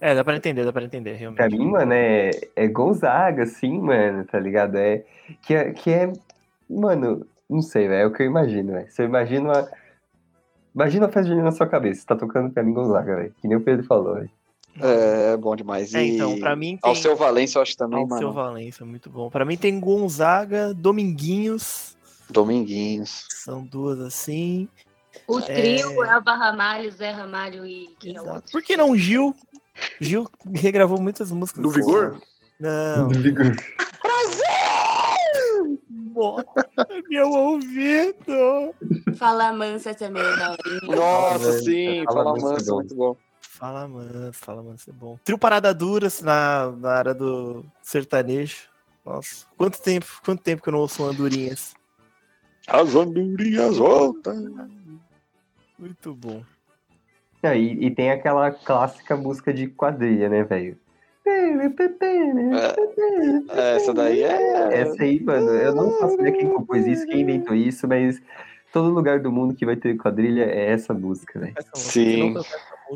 [0.00, 1.58] É, dá pra entender, dá pra entender, Pra realmente.
[1.58, 4.76] mim, mano, é, é Gonzaga, assim, mano, tá ligado?
[4.76, 5.04] É
[5.42, 5.72] que, é.
[5.72, 6.10] que é.
[6.68, 8.02] Mano, não sei, velho.
[8.02, 8.90] É o que eu imagino, velho.
[8.90, 9.68] Você imagina uma.
[10.74, 12.00] Imagina a festa junina na sua cabeça.
[12.00, 13.34] Você tá tocando pra mim Gonzaga, velho.
[13.40, 14.30] Que nem o Pedro falou, velho.
[14.80, 15.92] É, é bom demais.
[15.94, 16.88] É, então, pra mim tem...
[16.88, 18.32] Ao seu Valência, eu acho também, Alceu mano.
[18.32, 19.28] Valença, muito bom.
[19.28, 21.96] Pra mim tem Gonzaga, Dominguinhos,
[22.30, 23.26] Dominguinhos.
[23.30, 24.68] são duas assim.
[25.26, 28.52] O trio é, o Ramalho, Zé Ramalho e quem é o outro?
[28.52, 29.34] Por que não Gil?
[30.00, 31.62] Gil regravou muitas músicas.
[31.62, 32.20] Do Vigor?
[32.58, 33.08] Não.
[33.08, 33.56] Do Vigor.
[36.20, 36.44] Nossa,
[37.08, 38.74] meu ouvido.
[39.16, 40.96] Fala Mansa também é da hora.
[40.96, 43.16] Nossa, sim, Fala fala Mansa é mansa, muito bom.
[43.40, 45.18] Fala manso, fala manso, é bom.
[45.24, 48.68] Trio Parada Duras na, na área do sertanejo.
[49.04, 51.74] Nossa, quanto tempo, quanto tempo que eu não ouço um Andorinhas.
[52.66, 54.68] As andorinhas voltam.
[55.78, 56.44] Muito bom.
[57.42, 60.78] E, e tem aquela clássica música de quadrilha, né, velho?
[63.50, 64.80] É, essa daí é.
[64.80, 68.20] Essa aí, mano, eu não faço ideia quem compôs isso, quem inventou isso, mas
[68.72, 72.34] todo lugar do mundo que vai ter quadrilha é essa música, música, Sim.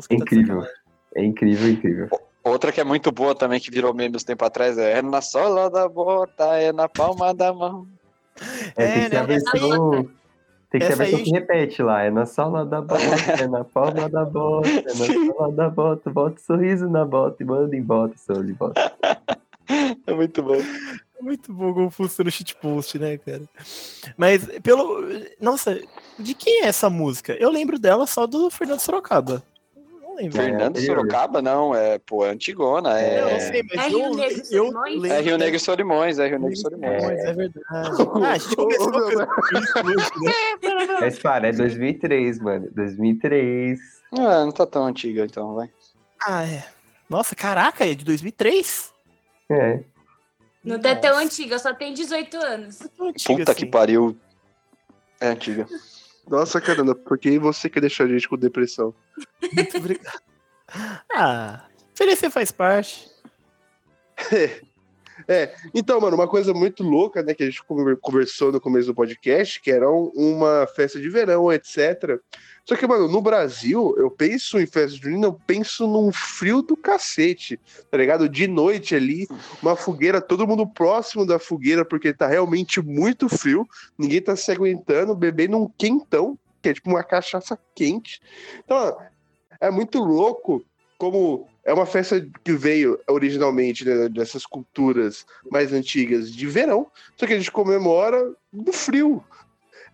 [0.09, 0.63] É incrível.
[1.15, 2.09] É incrível, incrível.
[2.43, 5.21] Outra que é muito boa também, que virou meme uns tempo atrás, é, é na
[5.21, 7.87] sola da bota, é na palma da mão.
[8.75, 10.09] É, É, tem que a né, versão.
[10.79, 12.03] Tem que ter a versão aí- que repete lá.
[12.03, 13.03] É na sola da bota,
[13.39, 14.83] é na palma da bota, é na
[15.33, 18.91] sola da bota, bota o sorriso na bota e manda em bota, sou de bota.
[20.05, 20.57] É muito bom.
[21.21, 23.41] Muito bom como funciona o shitpost, né, cara?
[24.17, 25.01] Mas, pelo.
[25.41, 25.79] Nossa,
[26.19, 27.33] de quem é essa música?
[27.39, 29.41] Eu lembro dela só do Fernando Sorocaba.
[30.15, 30.39] Não lembro.
[30.39, 30.95] É, Fernando anterior.
[30.97, 33.39] Sorocaba, não, é, pô, é antigona, Eu não é.
[33.39, 34.93] sei, mas É eu, Rio Negro e eu Solimões?
[35.01, 35.17] lembro.
[35.17, 37.01] É Rio Negro e Solimões, é Rio Negro e Solimões.
[37.03, 37.65] Solimões, é verdade.
[37.69, 38.99] Ah, a gente começou com
[39.59, 40.35] isso hoje, né?
[41.01, 42.69] Mas para, é 2003, mano.
[42.71, 43.79] 2003.
[44.13, 45.69] Ah, não tá tão antiga então, vai.
[46.25, 46.63] Ah, é.
[47.09, 48.91] Nossa, caraca, é de 2003?
[49.51, 49.81] É.
[50.63, 52.81] Não tá tão antiga, só tem 18 anos.
[52.81, 53.59] É tão antiga Puta assim.
[53.59, 54.17] que pariu.
[55.19, 55.67] É antiga.
[56.27, 58.93] Nossa, caramba, por que você quer deixar a gente com depressão?
[59.53, 60.19] Muito obrigado.
[61.13, 63.07] Ah, oferecer faz parte.
[65.27, 68.87] É, então, mano, uma coisa muito louca, né, que a gente conver- conversou no começo
[68.87, 72.19] do podcast, que era um- uma festa de verão, etc.
[72.67, 76.75] Só que, mano, no Brasil, eu penso em festa junina, eu penso num frio do
[76.75, 77.59] cacete,
[77.91, 78.27] tá ligado?
[78.27, 79.27] De noite ali,
[79.61, 84.51] uma fogueira, todo mundo próximo da fogueira, porque tá realmente muito frio, ninguém tá se
[84.51, 88.19] aguentando, bebendo um quentão, que é tipo uma cachaça quente.
[88.63, 88.97] Então,
[89.61, 90.65] é muito louco
[90.97, 97.27] como é uma festa que veio originalmente né, dessas culturas mais antigas de verão, só
[97.27, 99.23] que a gente comemora no frio.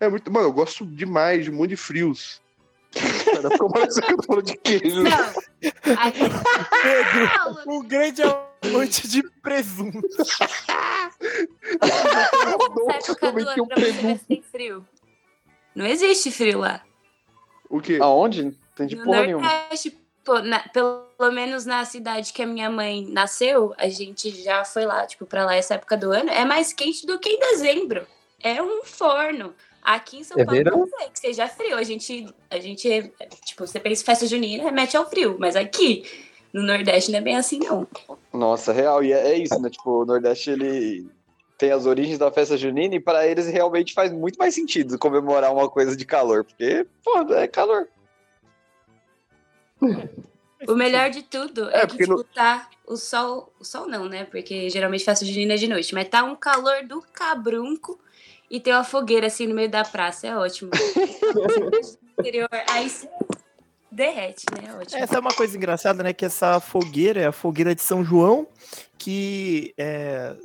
[0.00, 0.32] É muito.
[0.32, 2.41] Mano, eu gosto demais de um monte de frios.
[2.92, 5.02] Cara, ficou parecendo que eu tô falando de queijo.
[5.02, 5.32] Não.
[6.82, 8.22] Pedro, um grande
[8.64, 10.00] amante de presunto.
[10.00, 10.06] do
[12.86, 14.18] meti um ano pra você ver presunto.
[14.18, 14.86] se tem frio.
[15.74, 16.82] Não existe frio lá.
[17.68, 17.98] O quê?
[18.00, 18.44] Aonde?
[18.44, 19.48] Não entendi No porra nenhuma.
[19.48, 24.64] Nordeste, pô, na- pelo menos na cidade que a minha mãe nasceu, a gente já
[24.64, 26.30] foi lá, tipo, pra lá essa época do ano.
[26.30, 28.06] É mais quente do que em dezembro.
[28.42, 29.54] É um forno.
[29.82, 30.78] Aqui em São É Paulo verão?
[30.78, 31.76] não sei que seja frio.
[31.76, 33.12] A gente, a gente,
[33.44, 35.36] tipo, você pensa em festa junina, remete ao frio.
[35.40, 36.04] Mas aqui,
[36.52, 37.86] no Nordeste, não é bem assim, não.
[38.32, 39.02] Nossa, real.
[39.02, 39.68] E é, é isso, né?
[39.68, 41.10] Tipo, o Nordeste, ele
[41.58, 45.52] tem as origens da festa junina e pra eles realmente faz muito mais sentido comemorar
[45.52, 47.88] uma coisa de calor, porque, pô, é calor.
[50.68, 53.52] O melhor de tudo é, É, que, tipo, no- tá o sol.
[53.58, 54.24] O sol não, né?
[54.26, 55.92] Porque geralmente festa junina é de noite.
[55.92, 57.98] Mas tá um calor do cabrunco
[58.52, 60.26] e tem uma fogueira assim no meio da praça.
[60.26, 60.70] É ótimo.
[62.20, 62.92] Interior, aí
[63.90, 64.68] derrete, né?
[64.68, 65.02] É ótimo.
[65.02, 66.12] Essa é uma coisa engraçada, né?
[66.12, 68.46] Que essa fogueira é a fogueira de São João,
[68.98, 70.36] que é,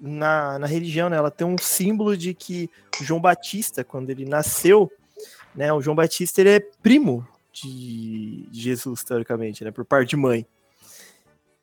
[0.00, 1.16] na, na religião, né?
[1.16, 2.68] Ela tem um símbolo de que
[3.00, 4.90] o João Batista, quando ele nasceu,
[5.54, 5.72] né?
[5.72, 9.70] O João Batista ele é primo de Jesus, teoricamente, né?
[9.70, 10.44] Por parte de mãe.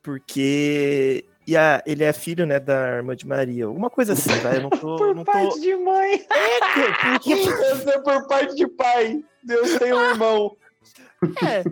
[0.02, 3.66] Porque e a, ele é filho, né, da irmã de Maria.
[3.66, 4.58] Alguma coisa assim, vai?
[4.58, 4.98] Eu não tô.
[5.14, 5.60] não tô...
[5.60, 6.26] de mãe.
[6.30, 9.24] É, porque, é por parte de pai.
[9.44, 10.56] Deus tem um irmão.
[11.46, 11.64] é,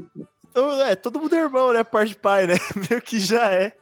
[0.49, 1.84] então, é, todo mundo é irmão, né?
[1.84, 2.55] Parte de pai, né?
[2.89, 3.74] Meio que já é.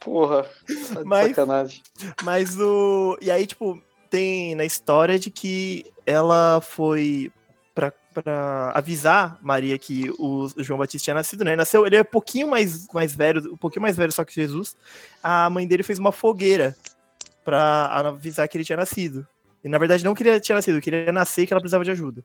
[0.00, 0.44] Porra.
[0.92, 1.82] Tá Mas- sacanagem.
[2.22, 3.18] Mas o.
[3.20, 3.80] E aí, tipo,
[4.10, 7.30] tem na história de que ela foi
[8.14, 11.56] pra, pra avisar Maria que o João Batista tinha nascido, né?
[11.56, 14.76] Nasceu, ele é um pouquinho mais, mais velho, um pouquinho mais velho só que Jesus.
[15.22, 16.76] A mãe dele fez uma fogueira
[17.44, 19.26] pra avisar que ele tinha nascido.
[19.62, 21.60] E na verdade não que ele tinha nascido, que ele ia nascer e que ela
[21.60, 22.24] precisava de ajuda.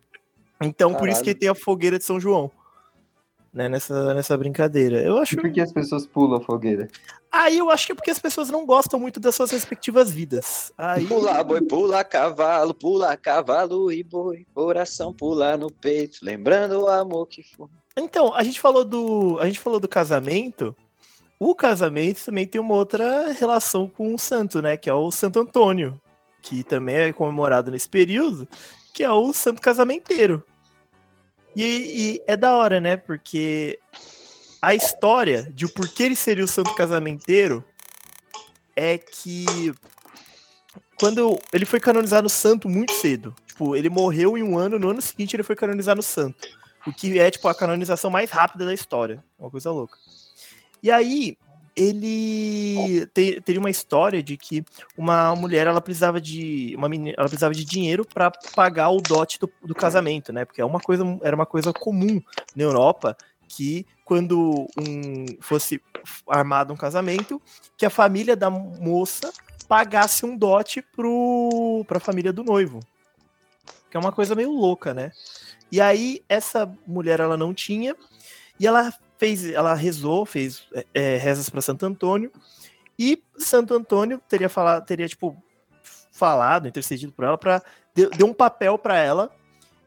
[0.62, 1.36] Então, por isso Caralho.
[1.36, 2.52] que tem a fogueira de São João.
[3.52, 5.02] Né, nessa, nessa brincadeira.
[5.02, 6.88] Eu acho E por que as pessoas pulam a fogueira?
[7.32, 10.72] Aí eu acho que é porque as pessoas não gostam muito das suas respectivas vidas.
[10.78, 16.88] Aí Pula boi, pula cavalo, pula cavalo e boi, coração pula no peito, lembrando o
[16.88, 17.68] amor que foi.
[17.96, 20.76] Então, a gente falou do, a gente falou do casamento.
[21.40, 25.40] O casamento também tem uma outra relação com o santo, né, que é o Santo
[25.40, 26.00] Antônio,
[26.42, 28.48] que também é comemorado nesse período,
[28.94, 30.44] que é o santo casamenteiro.
[31.56, 32.98] E, e é da hora, né?
[32.98, 33.80] Porque
[34.62, 37.64] a história de o porquê ele seria o santo casamenteiro
[38.76, 39.74] é que
[41.00, 43.34] quando ele foi canonizado santo muito cedo.
[43.48, 46.48] Tipo, ele morreu em um ano, no ano seguinte ele foi canonizado santo.
[46.86, 49.24] O que é, tipo, a canonização mais rápida da história.
[49.38, 49.98] Uma coisa louca.
[50.82, 51.38] E aí,
[51.80, 54.66] ele te, teria uma história de que
[54.98, 59.40] uma mulher ela precisava de uma menina, ela precisava de dinheiro para pagar o dote
[59.40, 60.44] do, do, casamento, né?
[60.44, 62.22] Porque é uma coisa era uma coisa comum
[62.54, 63.16] na Europa
[63.48, 65.82] que quando um fosse
[66.28, 67.42] armado um casamento,
[67.78, 69.32] que a família da moça
[69.68, 70.84] pagasse um dote
[71.88, 72.82] para a família do noivo.
[73.90, 75.12] Que é uma coisa meio louca, né?
[75.72, 77.96] E aí essa mulher ela não tinha
[78.60, 82.32] e ela fez, ela rezou, fez é, é rezas para Santo Antônio,
[82.98, 85.38] e Santo Antônio teria falado, teria tipo
[86.12, 87.62] falado, intercedido por ela para
[87.94, 89.30] deu, deu, um papel para ela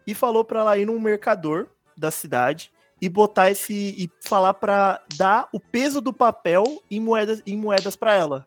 [0.07, 1.67] e falou para ela ir num mercador
[1.97, 2.71] da cidade
[3.01, 7.97] e botar esse e falar para dar o peso do papel em moedas em moedas
[7.97, 8.47] para ela.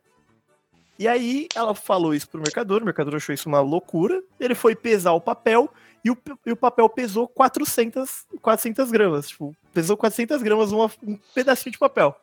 [0.98, 4.24] E aí ela falou isso pro mercador, o mercador achou isso uma loucura.
[4.40, 5.70] Ele foi pesar o papel
[6.06, 9.30] e o, e o papel pesou 400, 400 gramas.
[9.30, 12.16] Tipo, pesou 400 gramas uma, um pedacinho de papel.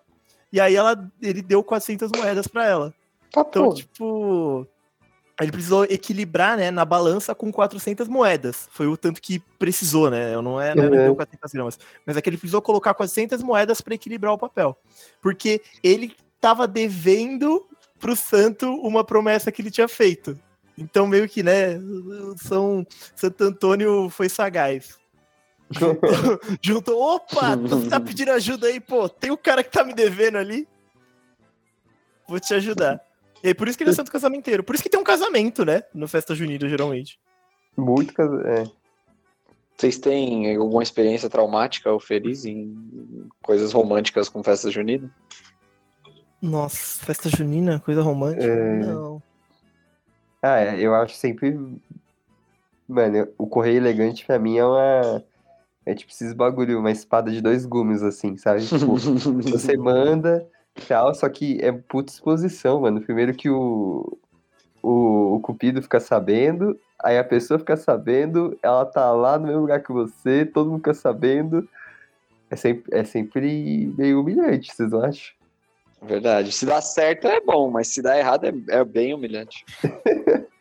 [0.53, 2.95] E aí ela, ele deu 400 moedas para ela.
[3.33, 3.75] Tá então, pô.
[3.75, 4.69] tipo,
[5.41, 8.69] ele precisou equilibrar, né, na balança com 400 moedas.
[8.71, 10.41] Foi o tanto que precisou, né?
[10.41, 11.17] Não é, não é, uhum.
[11.17, 11.79] 400 gramas.
[12.07, 14.79] Mas é que ele precisou colocar 400 moedas para equilibrar o papel.
[15.21, 17.67] Porque ele tava devendo
[17.99, 20.39] pro santo uma promessa que ele tinha feito.
[20.77, 21.79] Então, meio que, né,
[22.37, 24.99] São Santo Antônio foi sagaz.
[25.71, 29.85] Juntou, juntou opa, tu tá pedindo ajuda aí, pô, tem o um cara que tá
[29.85, 30.69] me devendo ali.
[32.29, 33.01] Vou te ajudar.
[33.43, 34.63] E por isso que ele é santo casamenteiro.
[34.63, 37.19] Por isso que tem um casamento, né, no Festa Junina, geralmente.
[37.77, 38.83] Muito casamento, é.
[39.77, 42.73] Vocês têm alguma experiência traumática ou feliz em
[43.43, 45.11] coisas românticas com festa junina?
[46.41, 48.45] Nossa, festa junina, coisa romântica?
[48.45, 48.79] É...
[48.79, 49.21] Não.
[50.43, 51.57] Ah, é, eu acho sempre.
[52.89, 55.25] Mano, o correio elegante pra mim é uma.
[55.87, 58.67] É tipo esses bagulho, uma espada de dois gumes, assim, sabe?
[58.67, 58.97] Tipo,
[59.49, 60.47] você manda
[60.89, 63.01] tal, só que é puta exposição, mano.
[63.01, 64.19] Primeiro que o,
[64.83, 69.61] o, o Cupido fica sabendo, aí a pessoa fica sabendo, ela tá lá no mesmo
[69.61, 71.69] lugar que você, todo mundo fica sabendo.
[72.51, 75.35] É sempre, é sempre meio humilhante, vocês não acham?
[76.03, 76.51] Verdade.
[76.53, 79.65] Se dá certo é bom, mas se dá errado é, é bem humilhante.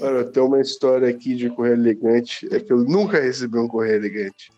[0.00, 2.48] Olha, tem uma história aqui de correio elegante.
[2.54, 4.50] É que eu nunca recebi um correio elegante.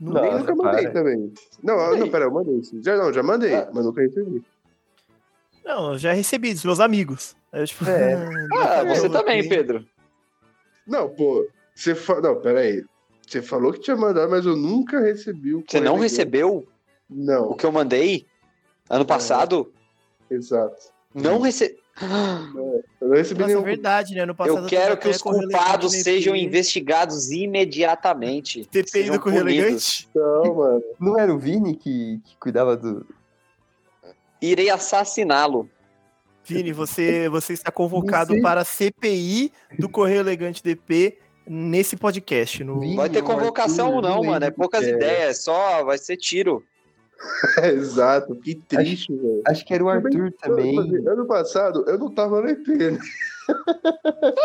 [0.00, 0.92] Não, Nem nunca mandei para.
[0.92, 1.32] também.
[1.62, 2.00] Não, mandei.
[2.00, 2.60] não, pera, eu mandei.
[2.82, 3.70] Já não, já mandei, ah.
[3.72, 4.44] mas nunca recebi.
[5.64, 7.36] Não, eu já recebi dos meus amigos.
[7.52, 8.14] Eu, tipo, é.
[8.58, 9.86] ah, você também, Pedro.
[10.86, 12.20] Não, pô, você fa...
[12.20, 12.84] Não, pera aí.
[13.26, 16.02] Você falou que tinha mandado, mas eu nunca recebi o Você não elegante.
[16.02, 16.68] recebeu?
[17.08, 17.50] Não.
[17.50, 18.26] O que eu mandei
[18.88, 19.72] ano passado?
[20.30, 20.92] Exato.
[21.14, 21.76] Não recebi.
[23.00, 23.62] eu não recebi Nossa, nenhum.
[23.62, 24.26] É verdade, né?
[24.26, 28.64] No passado eu quero que os culpados sejam investigados imediatamente.
[28.64, 30.08] TPI do Correio Elegante?
[30.14, 30.82] Não, mano.
[30.98, 33.06] Não era o Vini que, que cuidava do.
[34.42, 35.70] Irei assassiná-lo.
[36.44, 42.62] Vini, você, você está convocado para a CPI do Correio Elegante DP nesse podcast.
[42.62, 42.80] No...
[42.80, 44.44] Vini, vai ter convocação ou não, mano.
[44.44, 44.90] É poucas é.
[44.90, 46.62] ideias, só vai ser tiro.
[47.62, 49.42] Exato, que triste, acho, velho.
[49.46, 50.76] Acho que era o Arthur também.
[50.76, 51.08] também.
[51.08, 52.98] Ano passado eu não tava no EP, né?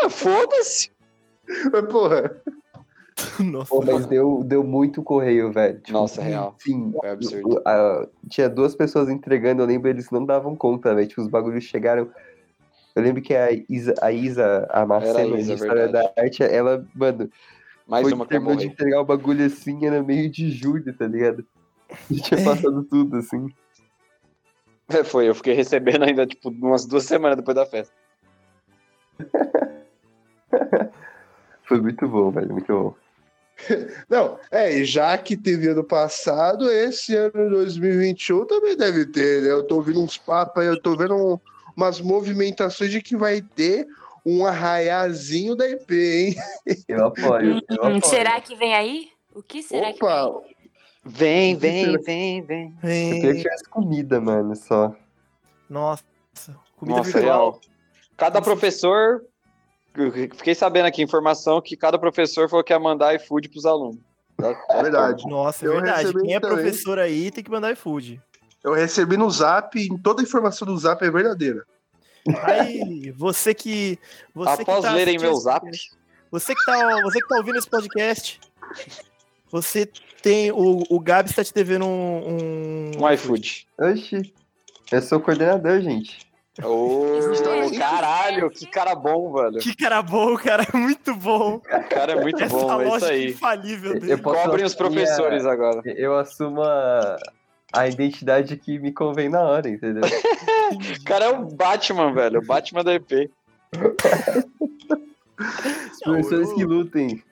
[0.02, 0.90] Ah, foda-se!
[1.72, 2.42] Mas, porra.
[3.40, 5.78] Nossa, Pô, mas deu, deu muito correio, velho.
[5.80, 6.54] Tipo, Nossa, real.
[6.58, 7.62] Sim, Foi absurdo.
[7.66, 11.06] A, tinha duas pessoas entregando, eu lembro, eles não davam conta, velho.
[11.06, 12.08] Tipo, os bagulhos chegaram.
[12.94, 17.30] Eu lembro que a Isa, a, Isa, a Marcela, a história da arte, ela, mano.
[17.86, 21.06] Mais foi, uma que terminou de entregar o bagulho assim, era meio de julho, tá
[21.06, 21.44] ligado?
[22.10, 22.44] E tinha é.
[22.44, 23.48] passado tudo, assim.
[24.88, 27.94] É, foi, eu fiquei recebendo ainda, tipo, umas duas semanas depois da festa.
[31.62, 32.94] foi muito bom, velho, muito bom.
[34.08, 39.50] Não, é, e já que teve ano passado, esse ano 2021 também deve ter, né?
[39.50, 41.38] Eu tô ouvindo uns papos aí, eu tô vendo um,
[41.76, 43.86] umas movimentações de que vai ter
[44.24, 46.36] um arraiazinho da IP, hein?
[46.88, 47.62] Eu apoio.
[47.68, 48.06] Eu hum, apoio.
[48.06, 49.08] Será que vem aí?
[49.34, 50.56] O que será Opa, que vem?
[51.04, 52.76] Vem, vem, vem, vem.
[52.82, 53.08] vem.
[53.08, 54.94] Eu queria que tivesse comida, mano, só.
[55.68, 56.04] Nossa,
[56.76, 57.50] comida Nossa, virtual.
[57.52, 57.60] Real.
[58.16, 59.22] Cada professor
[60.36, 63.98] Fiquei sabendo aqui informação que cada professor falou que ia mandar iFood pros alunos.
[64.70, 65.26] É verdade.
[65.26, 66.12] Nossa, é verdade.
[66.12, 68.20] Quem é professor aí tem que mandar iFood.
[68.62, 71.66] Eu recebi no Zap e toda a informação do Zap é verdadeira.
[72.44, 73.98] Aí, você que.
[74.34, 75.66] Você Após que tá lerem meu Zap.
[76.30, 78.38] Você que, tá, você que tá ouvindo esse podcast,
[79.50, 79.86] Você
[80.22, 80.50] tem.
[80.52, 82.90] O, o Gabs tá te devendo um.
[82.98, 83.66] Um iFood.
[83.78, 84.32] Oxi.
[84.92, 86.18] Eu sou coordenador, gente.
[86.62, 87.16] Ô,
[87.78, 89.58] caralho, que cara bom, velho.
[89.60, 90.66] Que cara bom, cara.
[90.74, 91.54] Muito bom.
[91.56, 93.30] O cara é muito Essa bom, é isso aí.
[93.30, 94.16] infalível Eu dele.
[94.18, 95.80] posso Cobrem os professores agora.
[95.86, 97.16] Eu assumo a,
[97.72, 100.02] a identidade que me convém na hora, entendeu?
[100.70, 102.38] O cara é o Batman, velho.
[102.38, 103.28] O Batman da EP.
[105.92, 107.22] Os professores que lutem.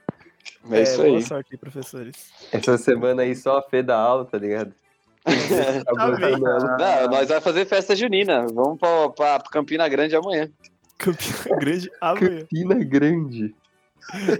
[0.71, 1.23] É isso boa aí.
[1.23, 2.31] sorte aí, professores.
[2.53, 4.73] Essa semana aí só a Fê da aula, tá ligado?
[5.87, 6.77] Ela.
[6.79, 8.47] Não, nós vamos fazer festa junina.
[8.53, 10.51] Vamos pra, pra Campina Grande amanhã.
[10.97, 12.41] Campeão grande amanhã.
[12.41, 13.55] Campina Grande.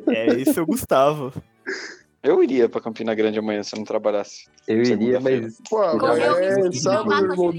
[0.09, 1.33] É, esse é o Gustavo.
[2.23, 4.47] Eu iria pra Campina Grande amanhã se eu não trabalhasse.
[4.67, 7.53] Eu iria, mas Pô, Correu o é, sábado, trombar com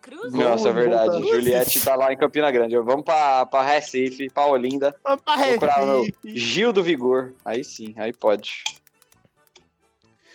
[0.00, 0.32] Cruz?
[0.32, 1.12] Nossa, é verdade.
[1.12, 1.28] voltar.
[1.28, 2.76] Juliette tá lá em Campina Grande.
[2.78, 4.94] Vamos pra, pra Recife, pra Olinda.
[5.04, 6.14] Vamos pra Recife.
[6.24, 7.32] Gil do Vigor.
[7.44, 8.64] Aí sim, aí pode.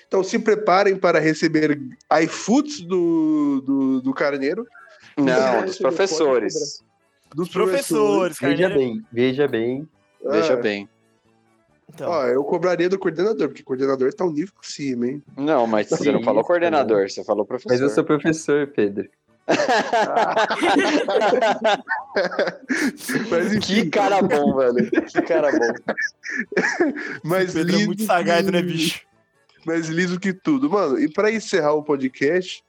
[0.08, 1.80] Então se preparem para receber
[2.24, 4.66] iFoods do, do, do Carneiro,
[5.18, 6.84] Não, dos professores.
[7.34, 9.88] dos Professores, veja bem, veja bem.
[10.24, 10.90] Veja Ah, bem.
[11.90, 15.24] Então, Ó, eu cobraria do coordenador, porque o coordenador tá um nível acima, hein?
[15.38, 17.72] Não, mas você não Sim, falou coordenador, você falou professor.
[17.74, 19.10] Mas eu sou professor, Pedro.
[23.30, 24.90] Mas enfim, Que cara bom, velho.
[24.90, 25.74] Que cara bom.
[27.24, 29.02] mais Pedro é liso muito sagado, que- né, bicho?
[29.66, 30.70] Mais liso que tudo.
[30.70, 32.64] Mano, e pra encerrar o podcast,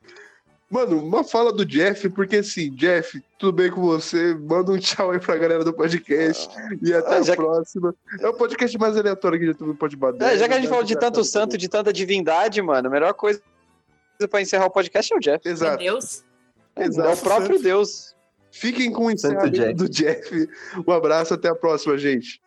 [0.70, 4.35] mano, uma fala do Jeff, porque assim, Jeff, tudo bem com você?
[4.35, 6.49] Manda um tchau aí pra galera do podcast
[6.83, 7.95] e até Ah, já a próxima.
[8.20, 10.27] É o podcast mais aleatório que já teve Pode Bader.
[10.27, 13.12] É, já que a gente falou de tanto santo, de tanta divindade, mano, a melhor
[13.12, 13.43] coisa
[14.31, 15.43] pra encerrar o podcast é o Jeff.
[15.79, 15.99] Meu
[16.77, 17.18] Exato, Deus.
[17.18, 18.16] É o próprio Deus.
[18.51, 20.49] Fiquem com o Santo encerramento do Jeff.
[20.87, 22.41] Um abraço, até a próxima, gente.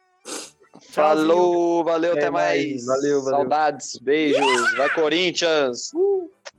[0.81, 2.63] Falou, valeu, Até até mais.
[2.63, 2.85] mais.
[2.85, 3.39] Valeu, valeu.
[3.39, 4.75] Saudades, beijos.
[4.75, 5.91] Vai, Corinthians.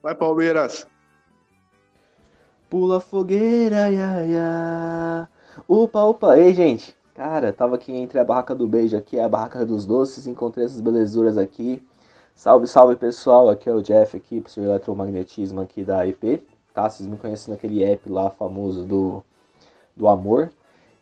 [0.03, 0.87] Vai, Palmeiras.
[2.69, 5.29] Pula fogueira, ia, ia.
[5.67, 6.95] Opa, opa, ei, gente.
[7.15, 10.65] Cara, tava aqui entre a barraca do beijo aqui e a barraca dos doces, encontrei
[10.65, 11.83] essas belezuras aqui.
[12.35, 13.51] Salve, salve, pessoal.
[13.51, 16.41] Aqui é o Jeff aqui, professor de eletromagnetismo aqui da EP,
[16.75, 16.89] tá?
[16.89, 19.23] Vocês me conhecem naquele app lá famoso do,
[19.97, 20.51] do amor.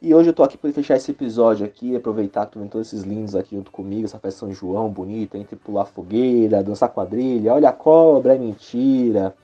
[0.01, 3.03] E hoje eu tô aqui para fechar esse episódio aqui, aproveitar que estão todos esses
[3.03, 7.69] lindos aqui junto comigo, essa festa São João bonita, entre pular fogueira, dançar quadrilha, olha
[7.69, 9.35] a cobra, é mentira,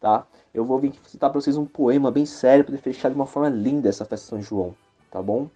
[0.00, 0.26] tá?
[0.52, 3.48] Eu vou vir citar para vocês um poema bem sério para fechar de uma forma
[3.48, 4.74] linda essa festa São João,
[5.08, 5.48] tá bom?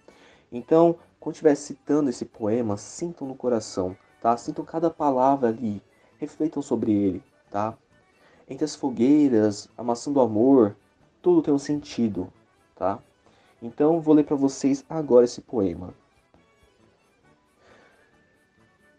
[0.49, 4.37] Então, quando estiver citando esse poema, sintam no coração, tá?
[4.37, 5.81] Sintam cada palavra ali,
[6.19, 7.77] refletam sobre ele, tá?
[8.49, 10.77] Entre as fogueiras, amassando amor,
[11.21, 12.31] tudo tem um sentido,
[12.75, 12.97] tá?
[13.61, 15.93] Então, vou ler para vocês agora esse poema.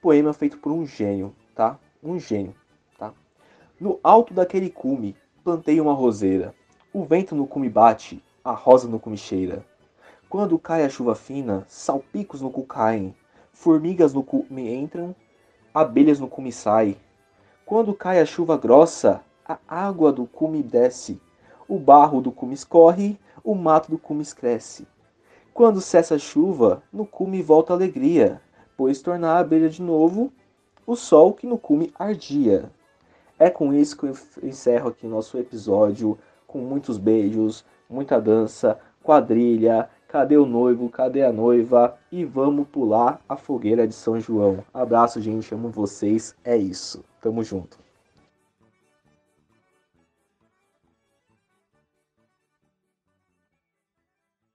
[0.03, 1.79] Poema feito por um gênio, tá?
[2.03, 2.55] Um gênio,
[2.99, 3.15] tá?
[3.81, 6.55] No alto daquele cume, plantei uma roseira.
[6.93, 9.65] O vento no cume bate, a rosa no cume cheira.
[10.29, 13.17] Quando cai a chuva fina, salpicos no cu caem,
[13.51, 15.17] formigas no cume entram,
[15.73, 16.99] abelhas no cume saem.
[17.65, 21.19] Quando cai a chuva grossa, a água do cume desce,
[21.67, 24.87] o barro do cume escorre, o mato do cume cresce.
[25.55, 28.43] Quando cessa a chuva, no cume volta a alegria,
[28.77, 30.31] pois tornar a abelha de novo
[30.87, 32.71] o sol que no cume ardia.
[33.39, 39.89] É com isso que eu encerro aqui nosso episódio, com muitos beijos, muita dança, quadrilha,
[40.09, 44.65] cadê o noivo, cadê a noiva e vamos pular a fogueira de São João.
[44.75, 47.03] Abraço, gente, amo vocês, é isso.
[47.21, 47.88] Tamo junto.